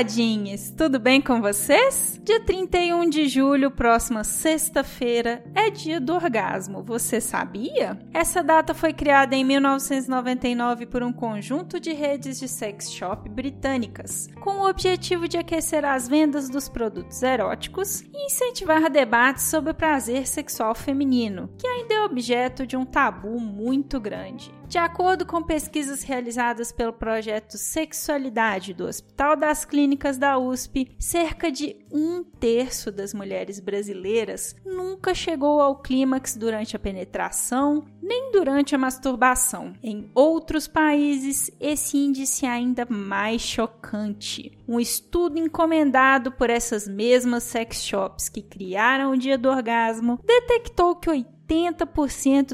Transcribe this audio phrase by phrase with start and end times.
[0.00, 2.18] Taradinhas, tudo bem com vocês?
[2.24, 6.82] Dia 31 de julho, próxima sexta-feira, é dia do orgasmo.
[6.82, 7.98] Você sabia?
[8.14, 14.28] Essa data foi criada em 1999 por um conjunto de redes de sex shop britânicas,
[14.40, 19.74] com o objetivo de aquecer as vendas dos produtos eróticos e incentivar debates sobre o
[19.74, 24.59] prazer sexual feminino, que ainda é objeto de um tabu muito grande.
[24.70, 31.50] De acordo com pesquisas realizadas pelo projeto Sexualidade do Hospital das Clínicas da USP, cerca
[31.50, 38.74] de um terço das mulheres brasileiras nunca chegou ao clímax durante a penetração nem durante
[38.74, 39.72] a masturbação.
[39.82, 44.56] Em outros países, esse índice é ainda mais chocante.
[44.68, 50.96] Um estudo encomendado por essas mesmas sex shops que criaram o Dia do Orgasmo detectou
[50.96, 51.39] que 80%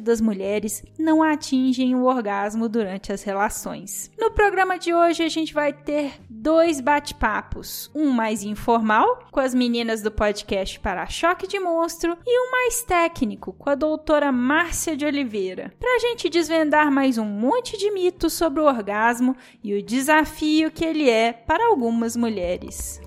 [0.01, 4.11] das mulheres não atingem o orgasmo durante as relações.
[4.19, 9.55] No programa de hoje a gente vai ter dois bate-papos, um mais informal com as
[9.55, 14.97] meninas do podcast Para Choque de Monstro e um mais técnico com a doutora Márcia
[14.97, 19.75] de Oliveira, para a gente desvendar mais um monte de mitos sobre o orgasmo e
[19.75, 23.06] o desafio que ele é para algumas mulheres.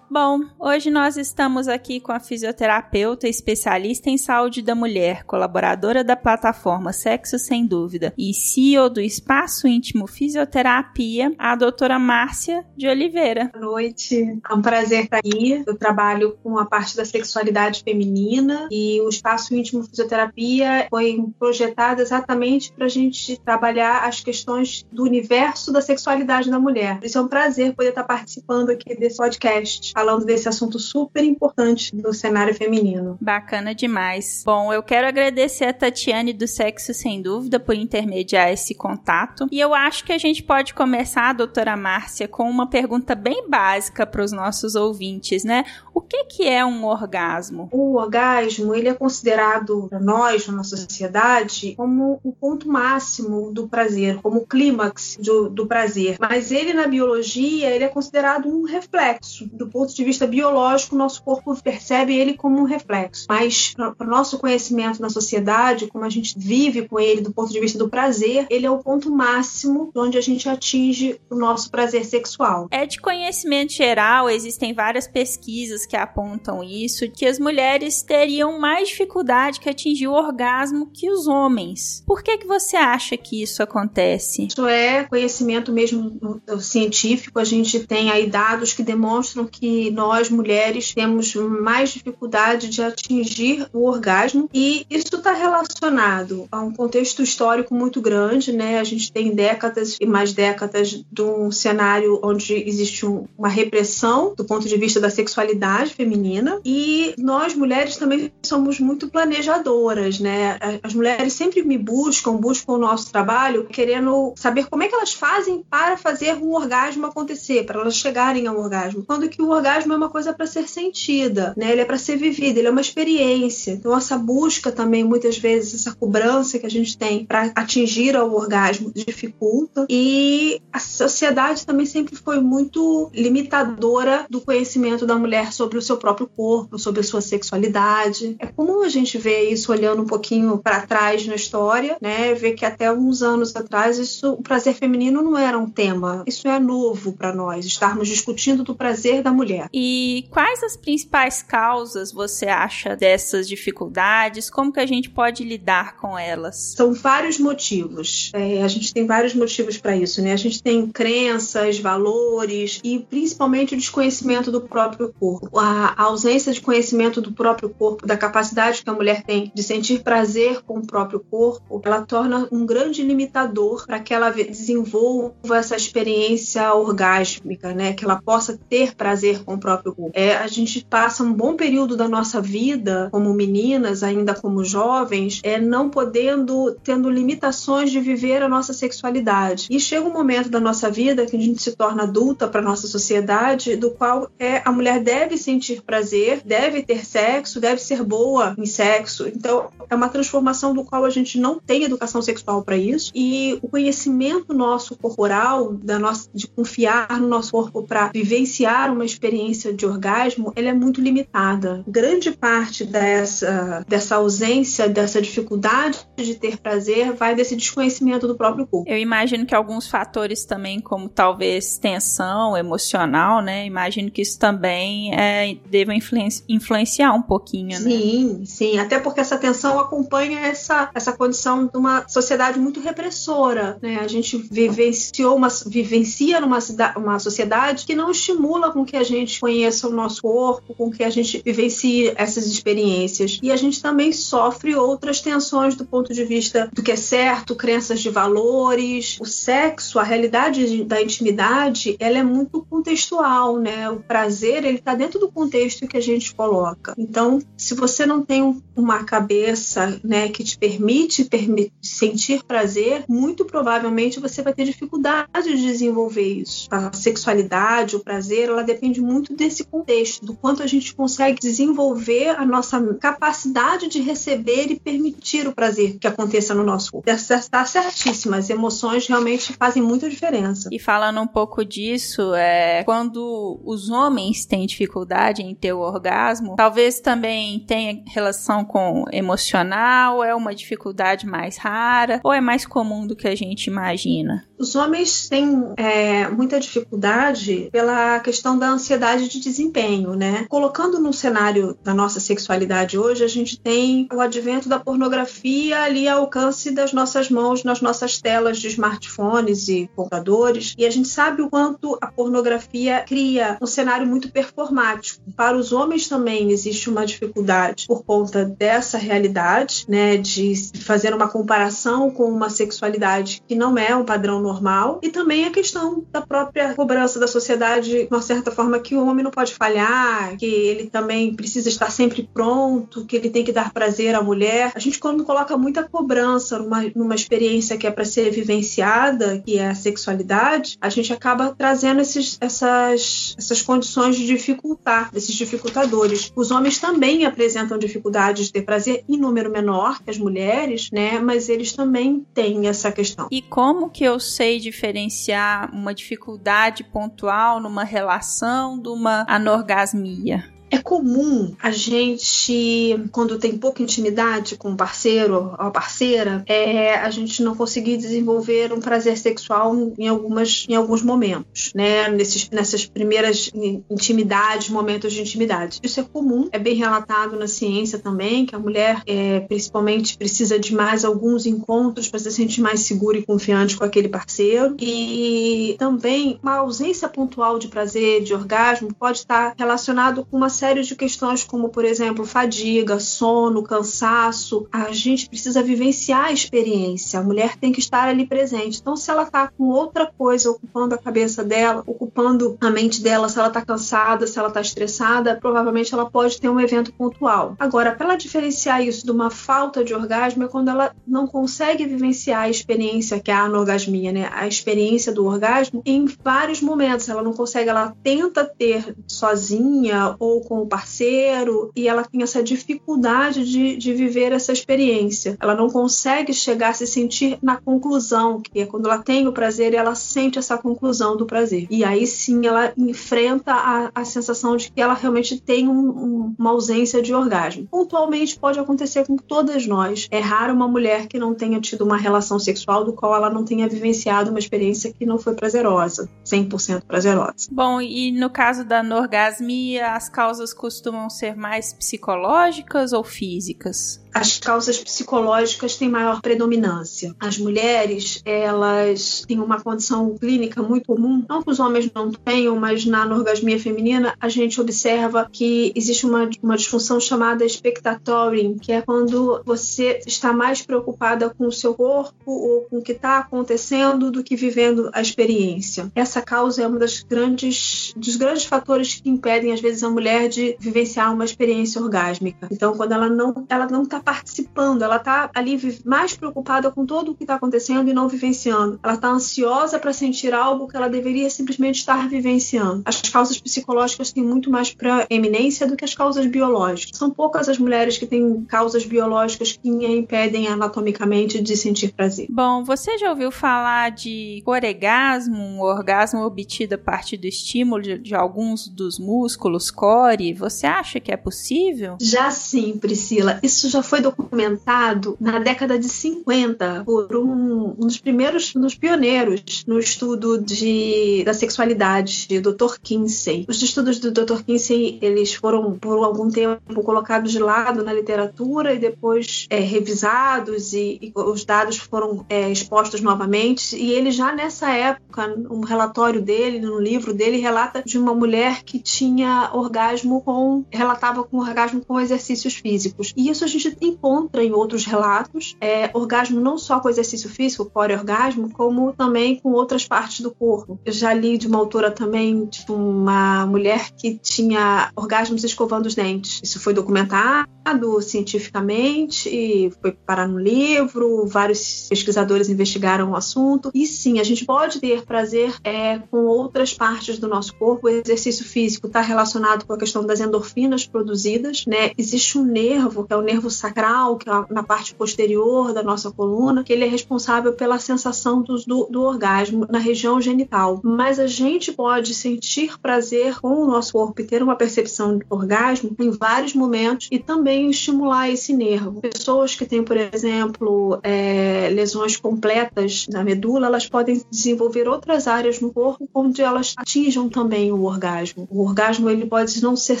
[0.18, 6.16] Bom, hoje nós estamos aqui com a fisioterapeuta especialista em saúde da mulher, colaboradora da
[6.16, 13.50] plataforma Sexo Sem Dúvida e CEO do Espaço Íntimo Fisioterapia, a doutora Márcia de Oliveira.
[13.52, 15.62] Boa noite, é um prazer estar aqui.
[15.66, 22.00] Eu trabalho com a parte da sexualidade feminina e o Espaço Íntimo Fisioterapia foi projetado
[22.00, 27.00] exatamente para a gente trabalhar as questões do universo da sexualidade da mulher.
[27.02, 31.94] Isso é um prazer poder estar participando aqui desse podcast falando desse assunto super importante
[31.96, 33.18] do cenário feminino.
[33.20, 34.44] Bacana demais.
[34.46, 39.48] Bom, eu quero agradecer a Tatiane do Sexo Sem Dúvida por intermediar esse contato.
[39.50, 44.06] E eu acho que a gente pode começar, doutora Márcia, com uma pergunta bem básica
[44.06, 45.64] para os nossos ouvintes, né?
[45.92, 47.68] O que, que é um orgasmo?
[47.72, 53.66] O orgasmo, ele é considerado para nós, na nossa sociedade, como o ponto máximo do
[53.66, 56.16] prazer, como o clímax do, do prazer.
[56.20, 61.22] Mas ele, na biologia, ele é considerado um reflexo do ponto de vista biológico, nosso
[61.22, 63.26] corpo percebe ele como um reflexo.
[63.28, 67.50] Mas, para o nosso conhecimento na sociedade, como a gente vive com ele do ponto
[67.50, 71.70] de vista do prazer, ele é o ponto máximo onde a gente atinge o nosso
[71.70, 72.68] prazer sexual.
[72.70, 78.88] É de conhecimento geral, existem várias pesquisas que apontam isso, que as mulheres teriam mais
[78.88, 82.02] dificuldade que atingir o orgasmo que os homens.
[82.06, 84.46] Por que, que você acha que isso acontece?
[84.46, 86.20] Isso é conhecimento mesmo
[86.60, 92.82] científico, a gente tem aí dados que demonstram que nós mulheres temos mais dificuldade de
[92.82, 98.78] atingir o orgasmo e isso está relacionado a um contexto histórico muito grande, né?
[98.78, 104.34] A gente tem décadas e mais décadas de um cenário onde existe um, uma repressão
[104.36, 110.58] do ponto de vista da sexualidade feminina e nós mulheres também somos muito planejadoras, né?
[110.82, 115.12] As mulheres sempre me buscam, buscam o nosso trabalho querendo saber como é que elas
[115.12, 119.04] fazem para fazer um orgasmo acontecer, para elas chegarem ao orgasmo.
[119.04, 121.72] Quando que o orgasmo é uma coisa para ser sentida, né?
[121.72, 123.72] Ele é para ser vivido, ele é uma experiência.
[123.72, 128.32] Então essa busca também muitas vezes essa cobrança que a gente tem para atingir ao
[128.32, 135.78] orgasmo dificulta e a sociedade também sempre foi muito limitadora do conhecimento da mulher sobre
[135.78, 138.36] o seu próprio corpo, sobre a sua sexualidade.
[138.38, 142.34] É comum a gente ver isso olhando um pouquinho para trás na história, né?
[142.34, 146.22] Ver que até uns anos atrás isso, o prazer feminino não era um tema.
[146.26, 149.68] Isso é novo para nós, estarmos discutindo do prazer da mulher mulher.
[149.72, 154.50] E quais as principais causas você acha dessas dificuldades?
[154.50, 156.74] Como que a gente pode lidar com elas?
[156.76, 158.30] São vários motivos.
[158.34, 160.32] É, a gente tem vários motivos para isso, né?
[160.32, 165.58] A gente tem crenças, valores e principalmente o desconhecimento do próprio corpo.
[165.58, 169.62] A, a ausência de conhecimento do próprio corpo, da capacidade que a mulher tem de
[169.62, 175.56] sentir prazer com o próprio corpo, ela torna um grande limitador para que ela desenvolva
[175.56, 177.92] essa experiência orgásmica, né?
[177.92, 180.10] Que ela possa ter prazer com o próprio corpo.
[180.12, 185.40] É, a gente passa um bom período da nossa vida, como meninas, ainda como jovens,
[185.44, 189.68] é não podendo, tendo limitações de viver a nossa sexualidade.
[189.70, 192.88] E chega um momento da nossa vida que a gente se torna adulta para nossa
[192.88, 198.54] sociedade, do qual é a mulher deve sentir prazer, deve ter sexo, deve ser boa
[198.58, 199.28] em sexo.
[199.28, 203.58] Então, é uma transformação do qual a gente não tem educação sexual para isso e
[203.62, 209.35] o conhecimento nosso corporal, da nossa, de confiar no nosso corpo para vivenciar uma experiência
[209.72, 211.82] de orgasmo, ela é muito limitada.
[211.86, 218.66] Grande parte dessa, dessa ausência, dessa dificuldade de ter prazer, vai desse desconhecimento do próprio
[218.66, 218.90] corpo.
[218.90, 223.66] Eu imagino que alguns fatores também, como talvez tensão emocional, né?
[223.66, 227.90] Imagino que isso também é, deva influenciar um pouquinho, né?
[227.90, 228.78] Sim, sim.
[228.78, 233.98] Até porque essa tensão acompanha essa, essa condição de uma sociedade muito repressora, né?
[234.00, 236.58] A gente vivenciou uma, vivencia numa
[236.96, 241.04] uma sociedade que não estimula com que a gente conheça o nosso corpo, com que
[241.04, 243.38] a gente vivencie essas experiências.
[243.42, 247.54] E a gente também sofre outras tensões do ponto de vista do que é certo,
[247.54, 253.90] crenças de valores, o sexo, a realidade da intimidade, ela é muito contextual, né?
[253.90, 256.94] O prazer, ele está dentro do contexto que a gente coloca.
[256.96, 263.44] Então, se você não tem uma cabeça, né, que te permite, permite sentir prazer, muito
[263.44, 266.68] provavelmente você vai ter dificuldade de desenvolver isso.
[266.70, 272.30] A sexualidade, o prazer, ela depende muito desse contexto, do quanto a gente consegue desenvolver
[272.30, 277.10] a nossa capacidade de receber e permitir o prazer que aconteça no nosso corpo.
[277.10, 280.68] Está certíssima, as emoções realmente fazem muita diferença.
[280.72, 286.56] E falando um pouco disso, é quando os homens têm dificuldade em ter o orgasmo,
[286.56, 293.06] talvez também tenha relação com emocional, é uma dificuldade mais rara ou é mais comum
[293.06, 294.46] do que a gente imagina?
[294.58, 300.46] Os homens têm é, muita dificuldade pela questão da ansiedade de desempenho, né?
[300.48, 306.08] Colocando no cenário da nossa sexualidade hoje, a gente tem o advento da pornografia ali
[306.08, 311.08] ao alcance das nossas mãos, nas nossas telas de smartphones e computadores, e a gente
[311.08, 315.22] sabe o quanto a pornografia cria um cenário muito performático.
[315.36, 321.28] Para os homens também existe uma dificuldade por conta dessa realidade, né, de fazer uma
[321.28, 326.20] comparação com uma sexualidade que não é um padrão normal, e também a questão da
[326.20, 330.46] própria cobrança da sociedade, de uma certa forma, que o homem não pode falhar, que
[330.46, 334.72] ele também precisa estar sempre pronto, que ele tem que dar prazer à mulher.
[334.74, 339.58] A gente, quando coloca muita cobrança numa, numa experiência que é para ser vivenciada, que
[339.58, 346.32] é a sexualidade, a gente acaba trazendo esses, essas, essas condições de dificultar, esses dificultadores.
[346.34, 351.18] Os homens também apresentam dificuldades de ter prazer em número menor que as mulheres, né?
[351.18, 353.28] Mas eles também têm essa questão.
[353.30, 360.55] E como que eu sei diferenciar uma dificuldade pontual numa relação de uma anorgasmia?
[360.70, 366.94] É comum a gente, quando tem pouca intimidade com o parceiro ou a parceira, é,
[366.96, 372.08] a gente não conseguir desenvolver um prazer sexual em, algumas, em alguns momentos, né?
[372.08, 373.50] Nesses, nessas primeiras
[373.90, 375.78] intimidades, momentos de intimidade.
[375.82, 380.58] Isso é comum, é bem relatado na ciência também, que a mulher, é, principalmente, precisa
[380.58, 384.76] de mais alguns encontros para se sentir mais segura e confiante com aquele parceiro.
[384.80, 390.82] E também uma ausência pontual de prazer, de orgasmo, pode estar relacionado com uma série
[390.82, 394.66] de questões como, por exemplo, fadiga, sono, cansaço.
[394.72, 397.20] A gente precisa vivenciar a experiência.
[397.20, 398.80] A mulher tem que estar ali presente.
[398.80, 403.28] Então, se ela está com outra coisa ocupando a cabeça dela, ocupando a mente dela,
[403.28, 407.54] se ela está cansada, se ela está estressada, provavelmente ela pode ter um evento pontual.
[407.58, 411.84] Agora, para ela diferenciar isso de uma falta de orgasmo é quando ela não consegue
[411.84, 414.30] vivenciar a experiência que é a anorgasmia, né?
[414.32, 417.08] A experiência do orgasmo em vários momentos.
[417.08, 422.42] Ela não consegue, ela tenta ter sozinha ou com o parceiro e ela tem essa
[422.42, 425.36] dificuldade de, de viver essa experiência.
[425.40, 429.32] Ela não consegue chegar a se sentir na conclusão, que é quando ela tem o
[429.32, 431.66] prazer e ela sente essa conclusão do prazer.
[431.70, 436.34] E aí sim ela enfrenta a, a sensação de que ela realmente tem um, um,
[436.38, 437.66] uma ausência de orgasmo.
[437.70, 440.08] Pontualmente pode acontecer com todas nós.
[440.10, 443.44] É raro uma mulher que não tenha tido uma relação sexual do qual ela não
[443.44, 447.48] tenha vivenciado uma experiência que não foi prazerosa, 100% prazerosa.
[447.50, 454.00] Bom, e no caso da anorgasmia, as causas causas costumam ser mais psicológicas ou físicas?
[454.16, 457.14] as causas psicológicas têm maior predominância.
[457.20, 462.58] As mulheres, elas têm uma condição clínica muito comum, não que os homens não tenham,
[462.58, 468.72] mas na anorgasmia feminina a gente observa que existe uma, uma disfunção chamada expectatoring, que
[468.72, 473.18] é quando você está mais preocupada com o seu corpo ou com o que está
[473.18, 475.92] acontecendo do que vivendo a experiência.
[475.94, 480.25] Essa causa é uma das grandes dos grandes fatores que impedem às vezes a mulher
[480.28, 482.48] de vivenciar uma experiência orgásmica.
[482.50, 487.12] Então, quando ela não ela não está participando, ela está ali mais preocupada com todo
[487.12, 488.78] o que está acontecendo e não vivenciando.
[488.82, 492.82] Ela está ansiosa para sentir algo que ela deveria simplesmente estar vivenciando.
[492.84, 496.96] As causas psicológicas têm muito mais preeminência do que as causas biológicas.
[496.98, 502.26] São poucas as mulheres que têm causas biológicas que impedem anatomicamente de sentir prazer.
[502.30, 507.98] Bom, você já ouviu falar de coregasmo, um orgasmo obtido a partir do estímulo de,
[507.98, 510.15] de alguns dos músculos core?
[510.38, 511.96] Você acha que é possível?
[512.00, 513.38] Já sim, Priscila.
[513.42, 518.74] Isso já foi documentado na década de 50 por um, um dos primeiros, um dos
[518.74, 522.78] pioneiros no estudo de, da sexualidade, o Dr.
[522.82, 523.44] Kinsey.
[523.48, 524.42] Os estudos do Dr.
[524.44, 530.72] Kinsey, eles foram por algum tempo colocados de lado na literatura e depois é, revisados
[530.72, 533.76] e, e, os dados foram é, expostos novamente.
[533.76, 538.62] E ele já nessa época, um relatório dele, no livro dele, relata de uma mulher
[538.62, 543.12] que tinha orgasmo com, relatava com orgasmo com exercícios físicos.
[543.16, 547.64] E isso a gente encontra em outros relatos é, orgasmo não só com exercício físico,
[547.64, 550.78] core-orgasmo, como também com outras partes do corpo.
[550.84, 555.94] Eu já li de uma autora também, de uma mulher que tinha orgasmos escovando os
[555.94, 556.40] dentes.
[556.42, 557.56] Isso foi documentado
[558.00, 563.70] cientificamente foi parar no livro, vários pesquisadores investigaram o assunto.
[563.74, 567.86] E sim, a gente pode ter prazer é, com outras partes do nosso corpo.
[567.86, 571.92] O exercício físico está relacionado com a questão das endorfinas produzidas, né?
[571.96, 576.10] Existe um nervo, que é o nervo sacral, que é na parte posterior da nossa
[576.10, 580.80] coluna, que ele é responsável pela sensação do, do, do orgasmo na região genital.
[580.82, 585.26] Mas a gente pode sentir prazer com o nosso corpo e ter uma percepção de
[585.28, 589.00] orgasmo em vários momentos e também estimular esse nervo.
[589.00, 595.60] Pessoas que têm, por exemplo, é, lesões completas na medula, elas podem desenvolver outras áreas
[595.60, 598.46] no corpo onde elas atinjam também o orgasmo.
[598.50, 600.00] O orgasmo ele pode não ser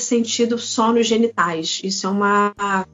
[0.00, 1.80] sentido só nos genitais.
[1.82, 2.52] Isso é uma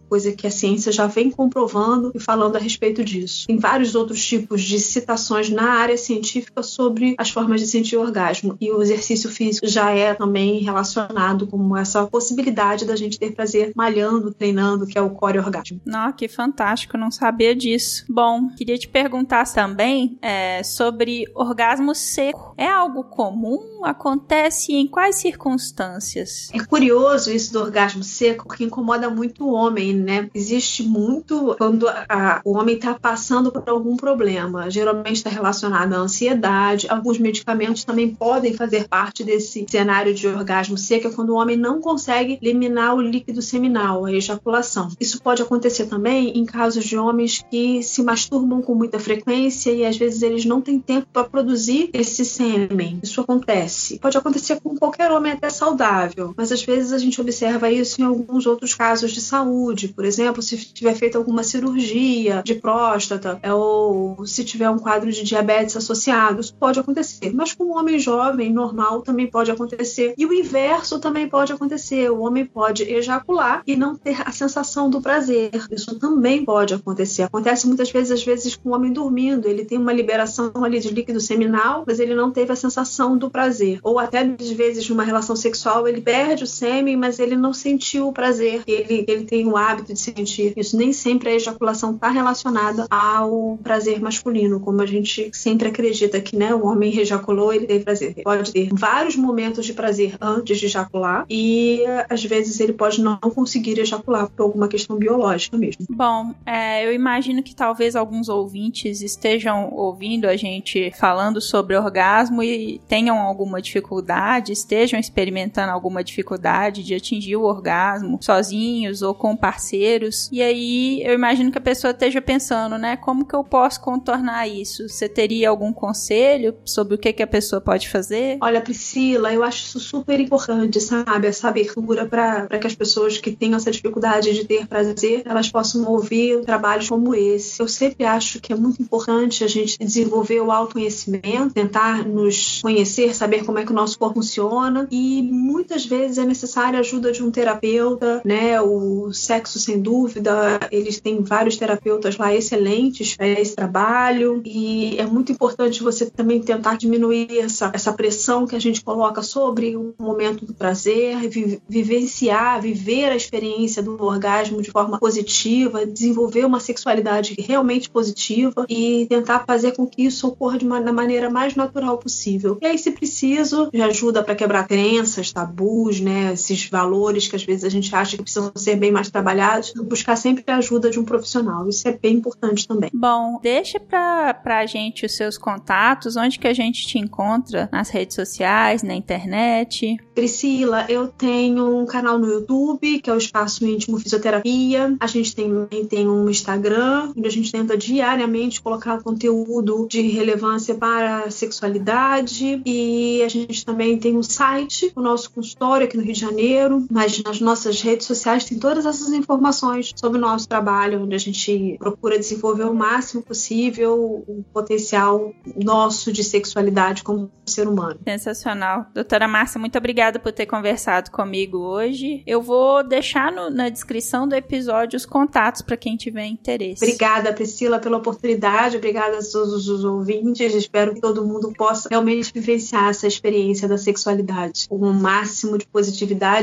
[0.09, 3.47] coisa que a ciência já vem comprovando e falando a respeito disso.
[3.47, 8.57] Tem vários outros tipos de citações na área científica sobre as formas de sentir orgasmo
[8.61, 13.73] e o exercício físico já é também relacionado com essa possibilidade da gente ter prazer
[13.75, 15.81] malhando, treinando, que é o core orgasmo.
[15.87, 18.05] Não, que fantástico, não sabia disso.
[18.09, 22.55] Bom, queria te perguntar também é, sobre orgasmo seco.
[22.59, 23.81] É algo comum?
[23.83, 26.51] Acontece em quais circunstâncias?
[26.53, 30.29] É curioso isso do orgasmo seco, porque incomoda muito o homem, né?
[30.35, 34.71] Existe muito quando a, o homem está passando por algum problema.
[34.71, 36.87] Geralmente está relacionado à ansiedade.
[36.89, 41.57] Alguns medicamentos também podem fazer parte desse cenário de orgasmo seco, é quando o homem
[41.57, 44.89] não consegue eliminar o líquido seminal, a ejaculação.
[45.01, 49.85] Isso pode acontecer também em casos de homens que se masturbam com muita frequência e
[49.85, 52.99] às vezes eles não têm tempo para produzir esse sêmen.
[53.03, 53.99] Isso acontece.
[53.99, 58.04] Pode acontecer com qualquer homem até saudável, mas às vezes a gente observa isso em
[58.04, 59.88] alguns outros casos de saúde.
[59.88, 65.11] Por exemplo, se tiver feito alguma cirurgia de próstata é, ou se tiver um quadro
[65.11, 67.33] de diabetes associado, isso pode acontecer.
[67.35, 70.14] Mas com um homem jovem, normal, também pode acontecer.
[70.16, 72.11] E o inverso também pode acontecer.
[72.11, 75.50] O homem pode ejacular e não ter a sensação do prazer.
[75.71, 77.23] Isso também pode acontecer.
[77.23, 79.49] Acontece muitas vezes, às vezes, com o homem dormindo.
[79.49, 83.31] Ele tem uma liberação ali de líquido seminal, mas ele não teve a sensação do
[83.31, 83.78] prazer.
[83.83, 88.09] Ou até, às vezes, numa relação sexual, ele perde o sêmen, mas ele não sentiu
[88.09, 88.63] o prazer.
[88.67, 90.53] Ele, ele tem o hábito de sentir.
[90.57, 96.21] Isso nem sempre a ejaculação está relacionada ao prazer masculino, como a gente sempre acredita
[96.21, 98.13] que né, o homem ejaculou, ele teve prazer.
[98.17, 103.01] Ele pode ter vários momentos de prazer antes de ejacular e às vezes ele pode
[103.01, 105.87] não conseguir ejacular por alguma questão biológica mesmo.
[105.89, 112.43] Bom, é, eu imagino que talvez alguns ouvintes estejam ouvindo a gente falando sobre orgasmo
[112.43, 116.42] e tenham alguma dificuldade, estejam experimentando alguma dificuldade
[116.83, 120.29] de atingir o orgasmo sozinhos ou com parceiros.
[120.33, 124.49] E aí eu imagino que a pessoa esteja pensando, né, como que eu posso contornar
[124.49, 124.89] isso?
[124.89, 128.39] Você teria algum conselho sobre o que, que a pessoa pode fazer?
[128.41, 131.27] Olha, Priscila, eu acho isso super importante, sabe?
[131.27, 135.85] Essa abertura para que as pessoas que tenham essa dificuldade de ter prazer, elas possam
[135.85, 137.61] ouvir trabalhos como esse.
[137.61, 143.15] Eu sempre acho que é muito importante a gente desenvolver o autoconhecimento, tentar nos conhecer,
[143.15, 147.12] saber como é que o nosso corpo funciona e muitas vezes é necessária a ajuda
[147.12, 148.61] de um terapeuta, né?
[148.61, 155.07] O sexo, sem dúvida, eles têm vários terapeutas lá excelentes para esse trabalho e é
[155.07, 159.95] muito importante você também tentar diminuir essa, essa pressão que a gente coloca sobre o
[159.99, 166.61] momento do prazer, vi, vivenciar, viver a experiência do orgasmo de forma positiva, desenvolver uma
[166.61, 171.55] sexualidade realmente positiva e tentar fazer com que isso ocorra de uma, da maneira mais
[171.55, 172.59] natural possível.
[172.62, 176.22] E aí, se preciso, já ajuda para quebrar crenças, tabus, né?
[176.33, 180.17] Esses valores que às vezes a gente acha que precisam ser bem mais trabalhados, buscar
[180.17, 181.69] sempre a ajuda de um profissional.
[181.69, 182.91] Isso é bem importante também.
[182.93, 187.88] Bom, deixa pra, pra gente os seus contatos, onde que a gente te encontra nas
[187.88, 189.97] redes sociais, na internet.
[190.14, 194.97] Priscila, eu tenho um canal no YouTube, que é o Espaço Íntimo Fisioterapia.
[195.00, 200.75] A gente também tem um Instagram, onde a gente tenta diariamente colocar conteúdo de relevância
[200.75, 202.61] para a sexualidade.
[202.64, 206.87] E a gente também tem um site, o nosso consultório aqui no Rio de Janeiro.
[206.90, 211.19] Mas nas nossas redes sociais tem todas essas informações sobre o nosso trabalho, onde a
[211.19, 217.99] gente procura desenvolver o máximo possível o potencial nosso de sexualidade como ser humano.
[218.07, 218.87] Sensacional.
[218.95, 222.23] Doutora Márcia, muito obrigada por ter conversado comigo hoje.
[222.26, 226.85] Eu vou deixar no, na descrição do episódio os contatos para quem tiver interesse.
[226.85, 228.76] Obrigada, Priscila, pela oportunidade.
[228.76, 230.54] Obrigada a todos os ouvintes.
[230.54, 235.66] Espero que todo mundo possa realmente vivenciar essa experiência da sexualidade com o máximo de
[235.66, 236.02] positividade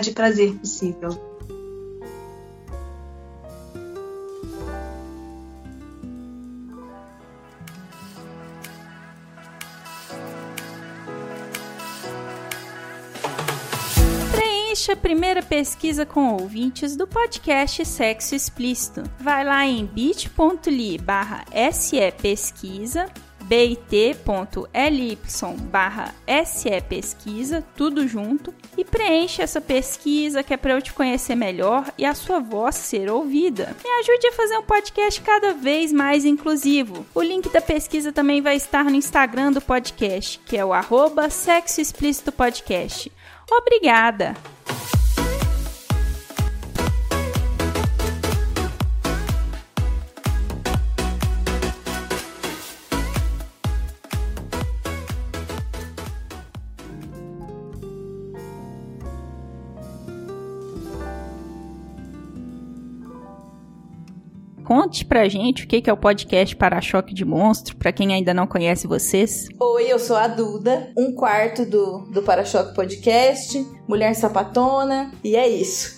[0.10, 1.10] e prazer possível.
[14.36, 19.04] Feche a primeira pesquisa com ouvintes do podcast Sexo Explícito.
[19.20, 21.44] Vai lá em bit.ly barra
[22.14, 23.10] pesquisa
[23.50, 25.18] bit.ly
[25.72, 26.14] barra
[26.88, 32.06] pesquisa, tudo junto, e preencha essa pesquisa que é para eu te conhecer melhor e
[32.06, 33.76] a sua voz ser ouvida.
[33.84, 37.04] Me ajude a fazer um podcast cada vez mais inclusivo.
[37.16, 41.30] O link da pesquisa também vai estar no Instagram do podcast, que é o arroba
[41.32, 43.12] Sexo Explícito Podcast.
[43.50, 44.36] Obrigada!
[64.70, 68.46] Conte pra gente o que é o podcast Para-Choque de Monstro, pra quem ainda não
[68.46, 69.48] conhece vocês.
[69.60, 75.48] Oi, eu sou a Duda, um quarto do, do Para-Choque Podcast, mulher sapatona, e é
[75.48, 75.98] isso.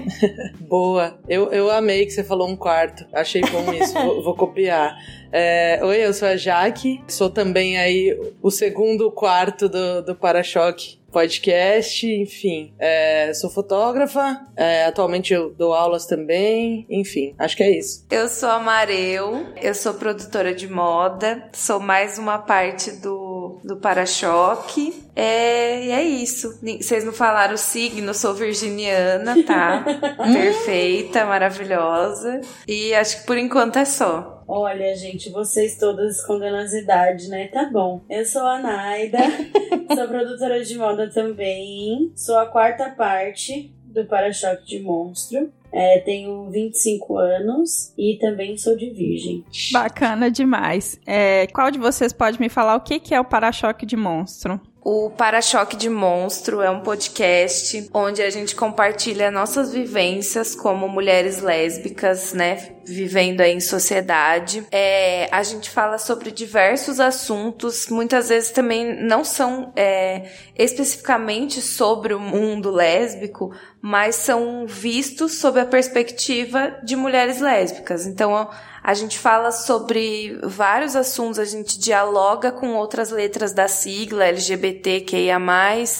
[0.66, 4.96] Boa, eu, eu amei que você falou um quarto, achei bom isso, vou, vou copiar.
[5.30, 10.98] É, oi, eu sou a Jaque, sou também aí o segundo quarto do, do Para-Choque
[11.10, 12.74] podcast, enfim.
[12.78, 18.06] É, sou fotógrafa, é, atualmente eu dou aulas também, enfim, acho que é isso.
[18.10, 23.76] Eu sou a Mareu, eu sou produtora de moda, sou mais uma parte do, do
[23.76, 25.06] para-choque.
[25.14, 26.58] É, e é isso.
[26.62, 29.82] Vocês não falaram o signo, sou virginiana, tá?
[30.32, 32.42] Perfeita, maravilhosa.
[32.68, 34.35] E acho que por enquanto é só.
[34.48, 37.48] Olha, gente, vocês todas escondendo as idades, né?
[37.48, 38.02] Tá bom.
[38.08, 39.18] Eu sou a Naida,
[39.94, 42.12] sou produtora de moda também.
[42.14, 45.52] Sou a quarta parte do Para-Choque de Monstro.
[45.72, 49.44] É, tenho 25 anos e também sou de virgem.
[49.72, 50.98] Bacana demais.
[51.04, 54.60] É, qual de vocês pode me falar o que, que é o para-choque de monstro?
[54.88, 61.42] O Para-Choque de Monstro é um podcast onde a gente compartilha nossas vivências como mulheres
[61.42, 62.76] lésbicas, né?
[62.84, 64.64] Vivendo aí em sociedade.
[64.70, 72.14] É, a gente fala sobre diversos assuntos, muitas vezes também não são é, especificamente sobre
[72.14, 73.52] o mundo lésbico,
[73.88, 78.04] mas são vistos sob a perspectiva de mulheres lésbicas.
[78.04, 78.50] Então,
[78.82, 85.38] a gente fala sobre vários assuntos, a gente dialoga com outras letras da sigla LGBTQIA+.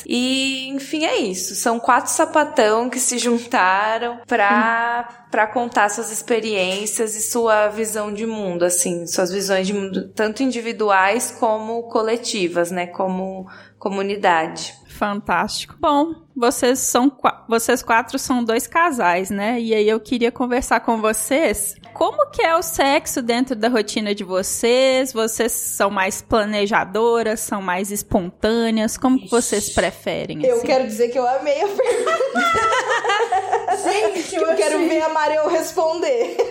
[0.05, 1.55] E, enfim, é isso.
[1.55, 8.27] São quatro sapatão que se juntaram pra, pra contar suas experiências e sua visão de
[8.27, 12.89] mundo, assim, suas visões de mundo, tanto individuais como coletivas, né?
[12.89, 13.47] Como
[13.79, 14.75] comunidade.
[14.97, 15.77] Fantástico.
[15.79, 17.13] Bom, vocês são
[17.49, 19.61] vocês quatro são dois casais, né?
[19.61, 24.15] E aí eu queria conversar com vocês como que é o sexo dentro da rotina
[24.15, 25.15] de vocês?
[25.15, 28.99] Vocês são mais planejadoras, são mais espontâneas?
[28.99, 30.45] Como que vocês preferem?
[30.45, 30.67] Eu assim?
[30.67, 32.19] quero dizer que eu amei a pergunta.
[33.83, 36.37] Gente, eu, Eu quero achei- ver a Mareu responder.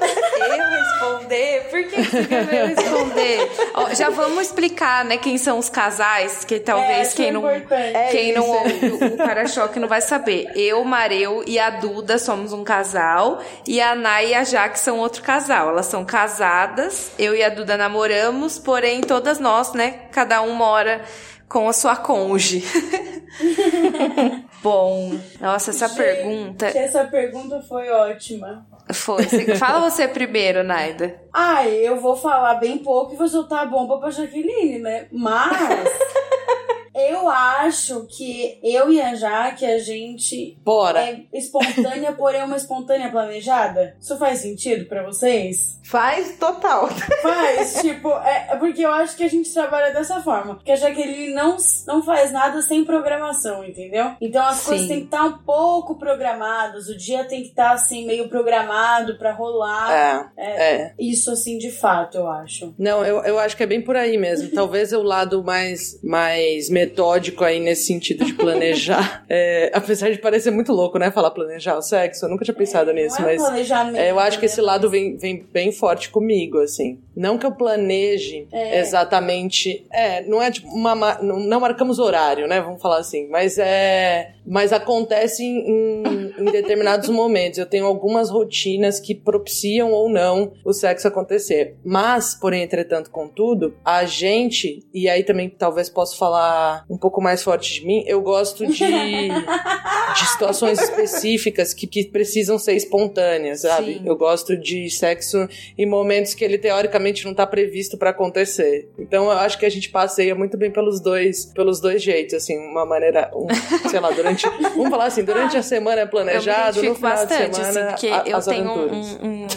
[0.46, 1.68] Eu responder?
[1.70, 3.52] Por que você quer ver eu responder?
[3.74, 7.40] Ó, já vamos explicar, né, quem são os casais, que talvez É, quem é não,
[7.56, 7.96] importante.
[7.98, 10.48] É quem não ouve o para-choque não vai saber.
[10.56, 15.00] Eu, Mareu e a Duda somos um casal e a Nay e a Jaque são
[15.00, 15.70] outro casal.
[15.70, 21.02] Elas são casadas, eu e a Duda namoramos, porém todas nós, né, cada um mora
[21.48, 22.64] com a sua cônjuge.
[24.62, 28.66] Bom, nossa, essa Gente, pergunta Essa pergunta foi ótima.
[28.92, 29.24] foi.
[29.60, 31.20] Fala você primeiro, Naida.
[31.34, 35.08] Ah, eu vou falar bem pouco e vou soltar a bomba pra Jaqueline, né?
[35.12, 35.90] Mas
[36.96, 41.02] eu acho que eu e a Jaque, a gente Bora.
[41.02, 43.96] é espontânea, porém uma espontânea planejada.
[44.00, 45.80] Isso faz sentido pra vocês?
[45.86, 46.90] Faz total.
[47.22, 50.60] Faz, tipo, é é porque eu acho que a gente trabalha dessa forma.
[50.64, 54.12] Que a Jaqueline não, não faz nada sem programação, entendeu?
[54.22, 54.66] Então as Sim.
[54.66, 59.18] coisas têm que estar um pouco programadas, o dia tem que estar assim, meio programado
[59.18, 60.32] pra rolar.
[60.38, 60.94] É, é.
[61.00, 62.74] Isso, assim, de fato, eu acho.
[62.78, 64.50] Não, eu, eu acho que é bem por aí mesmo.
[64.56, 69.24] Talvez o lado mais, mais metódico aí nesse sentido de planejar.
[69.28, 71.10] É, apesar de parecer muito louco, né?
[71.10, 72.26] Falar planejar o sexo.
[72.26, 73.42] Eu nunca tinha pensado nisso, não é mas.
[73.42, 73.98] planejamento.
[73.98, 74.52] É, eu acho que né?
[74.52, 77.00] esse lado vem, vem bem forte comigo, assim.
[77.16, 78.80] Não que eu planeje É.
[78.80, 79.86] exatamente.
[79.92, 80.94] É, não é tipo uma.
[80.96, 82.60] ma- Não, não marcamos horário, né?
[82.62, 83.28] Vamos falar assim.
[83.30, 84.34] Mas é.
[84.46, 86.04] Mas acontece em,
[86.40, 87.58] em- determinados momentos.
[87.58, 91.78] Eu tenho algumas rotinas que propiciam ou não o sexo acontecer.
[91.84, 97.42] Mas, porém, entretanto, contudo, a gente, e aí também talvez possa falar um pouco mais
[97.44, 98.86] forte de mim, eu gosto de
[100.16, 103.96] de situações específicas que, que precisam ser espontâneas, sabe?
[103.96, 104.02] Sim.
[104.06, 108.90] Eu gosto de sexo em momentos que ele teoricamente não tá previsto pra acontecer.
[108.98, 112.58] Então eu acho que a gente passeia muito bem pelos dois, pelos dois jeitos, assim,
[112.58, 113.48] uma maneira, um,
[113.90, 117.62] sei lá, durante, vamos falar assim, durante a semana é planejado, no final bastante, de
[117.62, 119.48] assim, semana porque a- eu tenho um,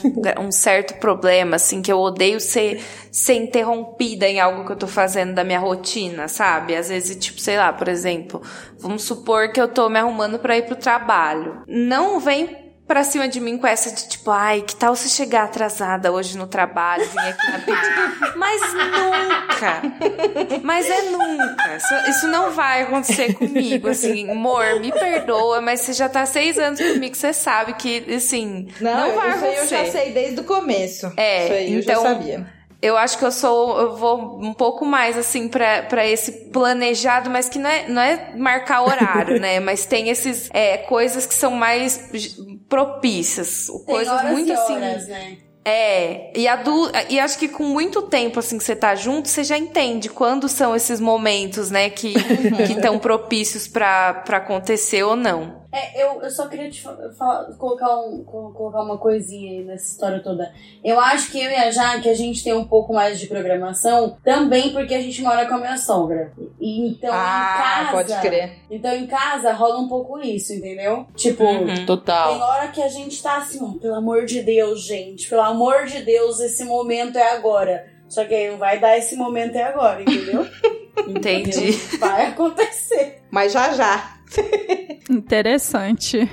[0.41, 4.77] um, um certo problema, assim, que eu odeio ser, ser interrompida em algo que eu
[4.77, 6.75] tô fazendo da minha rotina, sabe?
[6.77, 8.41] Às vezes, tipo, sei lá, por exemplo,
[8.79, 11.63] vamos supor que eu tô me arrumando pra ir pro trabalho.
[11.67, 15.45] Não vem pra cima de mim com essa de tipo, ai, que tal você chegar
[15.45, 18.35] atrasada hoje no trabalho, vir aqui rapidinho.
[18.37, 19.83] Mas nunca!
[20.63, 21.77] Mas é nunca.
[21.77, 26.59] Isso, isso não vai acontecer comigo, assim, amor, me perdoa, mas você já tá seis
[26.59, 29.75] anos comigo, você sabe que, assim, não, vai isso aí acontecer.
[29.77, 31.13] eu já sei desde o começo.
[31.17, 32.58] É, isso aí eu então- já sabia.
[32.81, 37.29] Eu acho que eu sou, eu vou um pouco mais assim pra pra esse planejado,
[37.29, 39.59] mas que não é, não é marcar horário, né?
[39.69, 42.09] Mas tem esses é, coisas que são mais
[42.69, 44.75] propícias, Tem coisas muito assim.
[44.75, 45.39] horas, né?
[45.65, 49.45] É, e, adu e acho que com muito tempo assim que você tá junto, você
[49.45, 52.15] já entende quando são esses momentos, né, que
[52.67, 55.58] que estão propícios pra acontecer ou não.
[55.71, 59.65] É, eu, eu só queria te fa- falar- colocar, um, co- colocar uma coisinha aí
[59.65, 60.51] nessa história toda.
[60.83, 64.17] Eu acho que eu e a Jaque, a gente tem um pouco mais de programação,
[64.25, 66.33] também porque a gente mora com a minha sogra.
[66.59, 67.93] E, então, ah, em casa...
[67.93, 68.53] pode crer.
[68.71, 71.07] Então, em casa, rola um pouco isso, entendeu?
[71.15, 71.45] Tipo...
[71.45, 71.67] Uhum.
[71.67, 72.39] Tem Total.
[72.41, 76.03] hora que a gente tá assim, ó, pelo amor de Deus, gente, pelo amor de
[76.03, 77.87] Deus, esse momento é agora.
[78.09, 80.47] Só que aí não vai dar esse momento é agora, entendeu?
[81.07, 81.73] Entendi.
[81.99, 83.23] Vai acontecer.
[83.31, 84.18] Mas já já.
[85.11, 86.29] Interessante.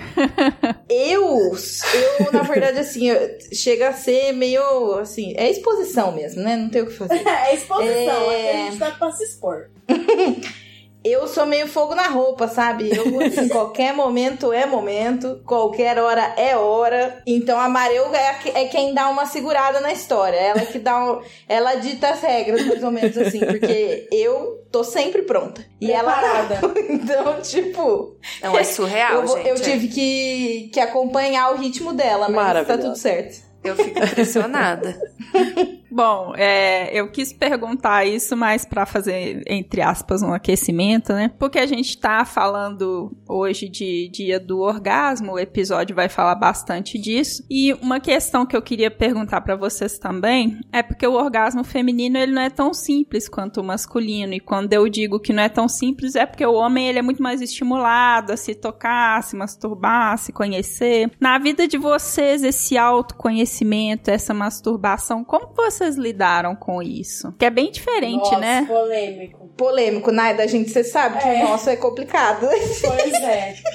[0.89, 6.55] Eu, eu, na verdade, assim, eu- chega a ser meio, assim, é exposição mesmo, né?
[6.55, 7.23] Não tem o que fazer.
[7.25, 8.41] É exposição, É.
[8.47, 8.51] é...
[8.51, 9.69] a gente tá pra se expor.
[11.07, 12.89] Eu sou meio fogo na roupa, sabe?
[12.89, 17.21] Eu, assim, qualquer momento é momento, qualquer hora é hora.
[17.27, 20.35] Então a Mareu é, é quem dá uma segurada na história.
[20.35, 24.83] Ela que dá um, Ela dita as regras, mais ou menos assim, porque eu tô
[24.83, 25.65] sempre pronta.
[25.79, 26.59] E ela Preparada.
[26.61, 26.75] não.
[27.05, 29.47] Então, tipo, Não é surreal, eu, gente.
[29.47, 29.59] eu é.
[29.59, 33.41] tive que, que acompanhar o ritmo dela, mas tá tudo certo.
[33.63, 34.99] Eu fico impressionada.
[35.95, 41.31] Bom, é, eu quis perguntar isso mais para fazer, entre aspas, um aquecimento, né?
[41.39, 46.99] Porque a gente tá falando hoje de dia do orgasmo, o episódio vai falar bastante
[46.99, 47.45] disso.
[47.49, 52.17] E uma questão que eu queria perguntar para vocês também é porque o orgasmo feminino
[52.17, 54.33] ele não é tão simples quanto o masculino.
[54.33, 57.01] E quando eu digo que não é tão simples é porque o homem ele é
[57.01, 61.09] muito mais estimulado a se tocar, a se masturbar, a se conhecer.
[61.21, 67.31] Na vida de vocês, esse autoconhecimento, essa masturbação, como vocês lidaram com isso?
[67.37, 68.65] Que é bem diferente, Nossa, né?
[68.67, 69.47] polêmico.
[69.55, 71.45] Polêmico, Naida, a gente, você sabe que É.
[71.45, 72.47] o nosso é complicado.
[72.47, 73.55] Pois é.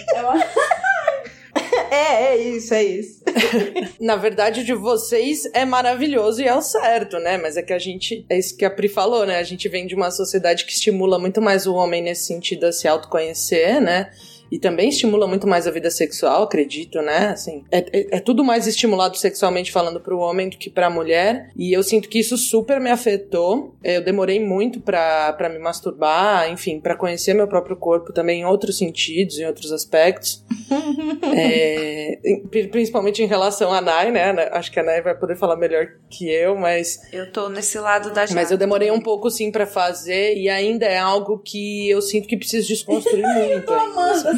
[1.90, 3.22] É, é isso, é isso.
[4.00, 7.36] Na verdade, de vocês é maravilhoso e é o certo, né?
[7.38, 8.24] Mas é que a gente.
[8.28, 9.38] É isso que a Pri falou, né?
[9.38, 12.72] A gente vem de uma sociedade que estimula muito mais o homem nesse sentido a
[12.72, 14.10] se autoconhecer, né?
[14.50, 17.28] E também estimula muito mais a vida sexual, acredito, né?
[17.28, 21.50] Assim, é, é, é tudo mais estimulado sexualmente falando pro homem do que pra mulher.
[21.56, 23.74] E eu sinto que isso super me afetou.
[23.82, 28.78] Eu demorei muito pra me masturbar, enfim, para conhecer meu próprio corpo também em outros
[28.78, 30.44] sentidos, em outros aspectos.
[31.36, 32.18] é,
[32.70, 34.30] principalmente em relação a Nai, né?
[34.52, 37.00] Acho que a Nai vai poder falar melhor que eu, mas.
[37.12, 40.86] Eu tô nesse lado da Mas eu demorei um pouco sim para fazer e ainda
[40.86, 43.72] é algo que eu sinto que preciso desconstruir muito.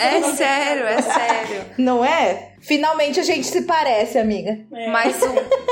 [0.03, 1.65] É sério, é sério.
[1.79, 2.53] Não é?
[2.61, 4.59] Finalmente a gente se parece, amiga.
[4.73, 4.89] É.
[4.89, 5.17] Mas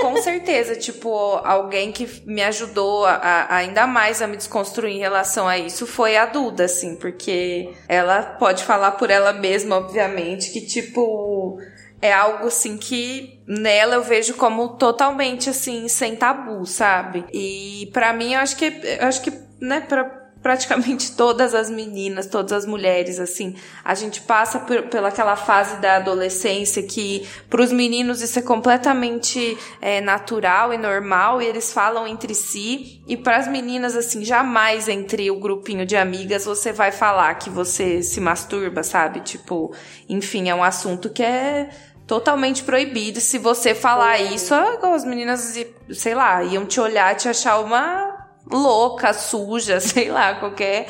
[0.01, 1.11] com certeza, tipo,
[1.45, 5.87] alguém que me ajudou a, a, ainda mais a me desconstruir em relação a isso
[5.87, 11.59] foi a Duda, assim, porque ela pode falar por ela mesma, obviamente, que tipo
[12.03, 17.25] é algo assim que nela eu vejo como totalmente assim sem tabu, sabe?
[17.33, 22.27] E para mim eu acho que eu acho que, né, para praticamente todas as meninas,
[22.27, 27.73] todas as mulheres, assim, a gente passa por, pelaquela fase da adolescência que para os
[27.73, 33.37] meninos isso é completamente é, natural e normal e eles falam entre si e para
[33.37, 38.21] as meninas assim jamais entre o grupinho de amigas você vai falar que você se
[38.21, 39.21] masturba, sabe?
[39.21, 39.75] Tipo,
[40.09, 41.69] enfim, é um assunto que é
[42.07, 43.21] totalmente proibido.
[43.21, 45.57] Se você falar isso, as meninas,
[45.93, 48.20] sei lá, iam te olhar, te achar uma
[48.51, 50.87] louca, suja, sei lá, qualquer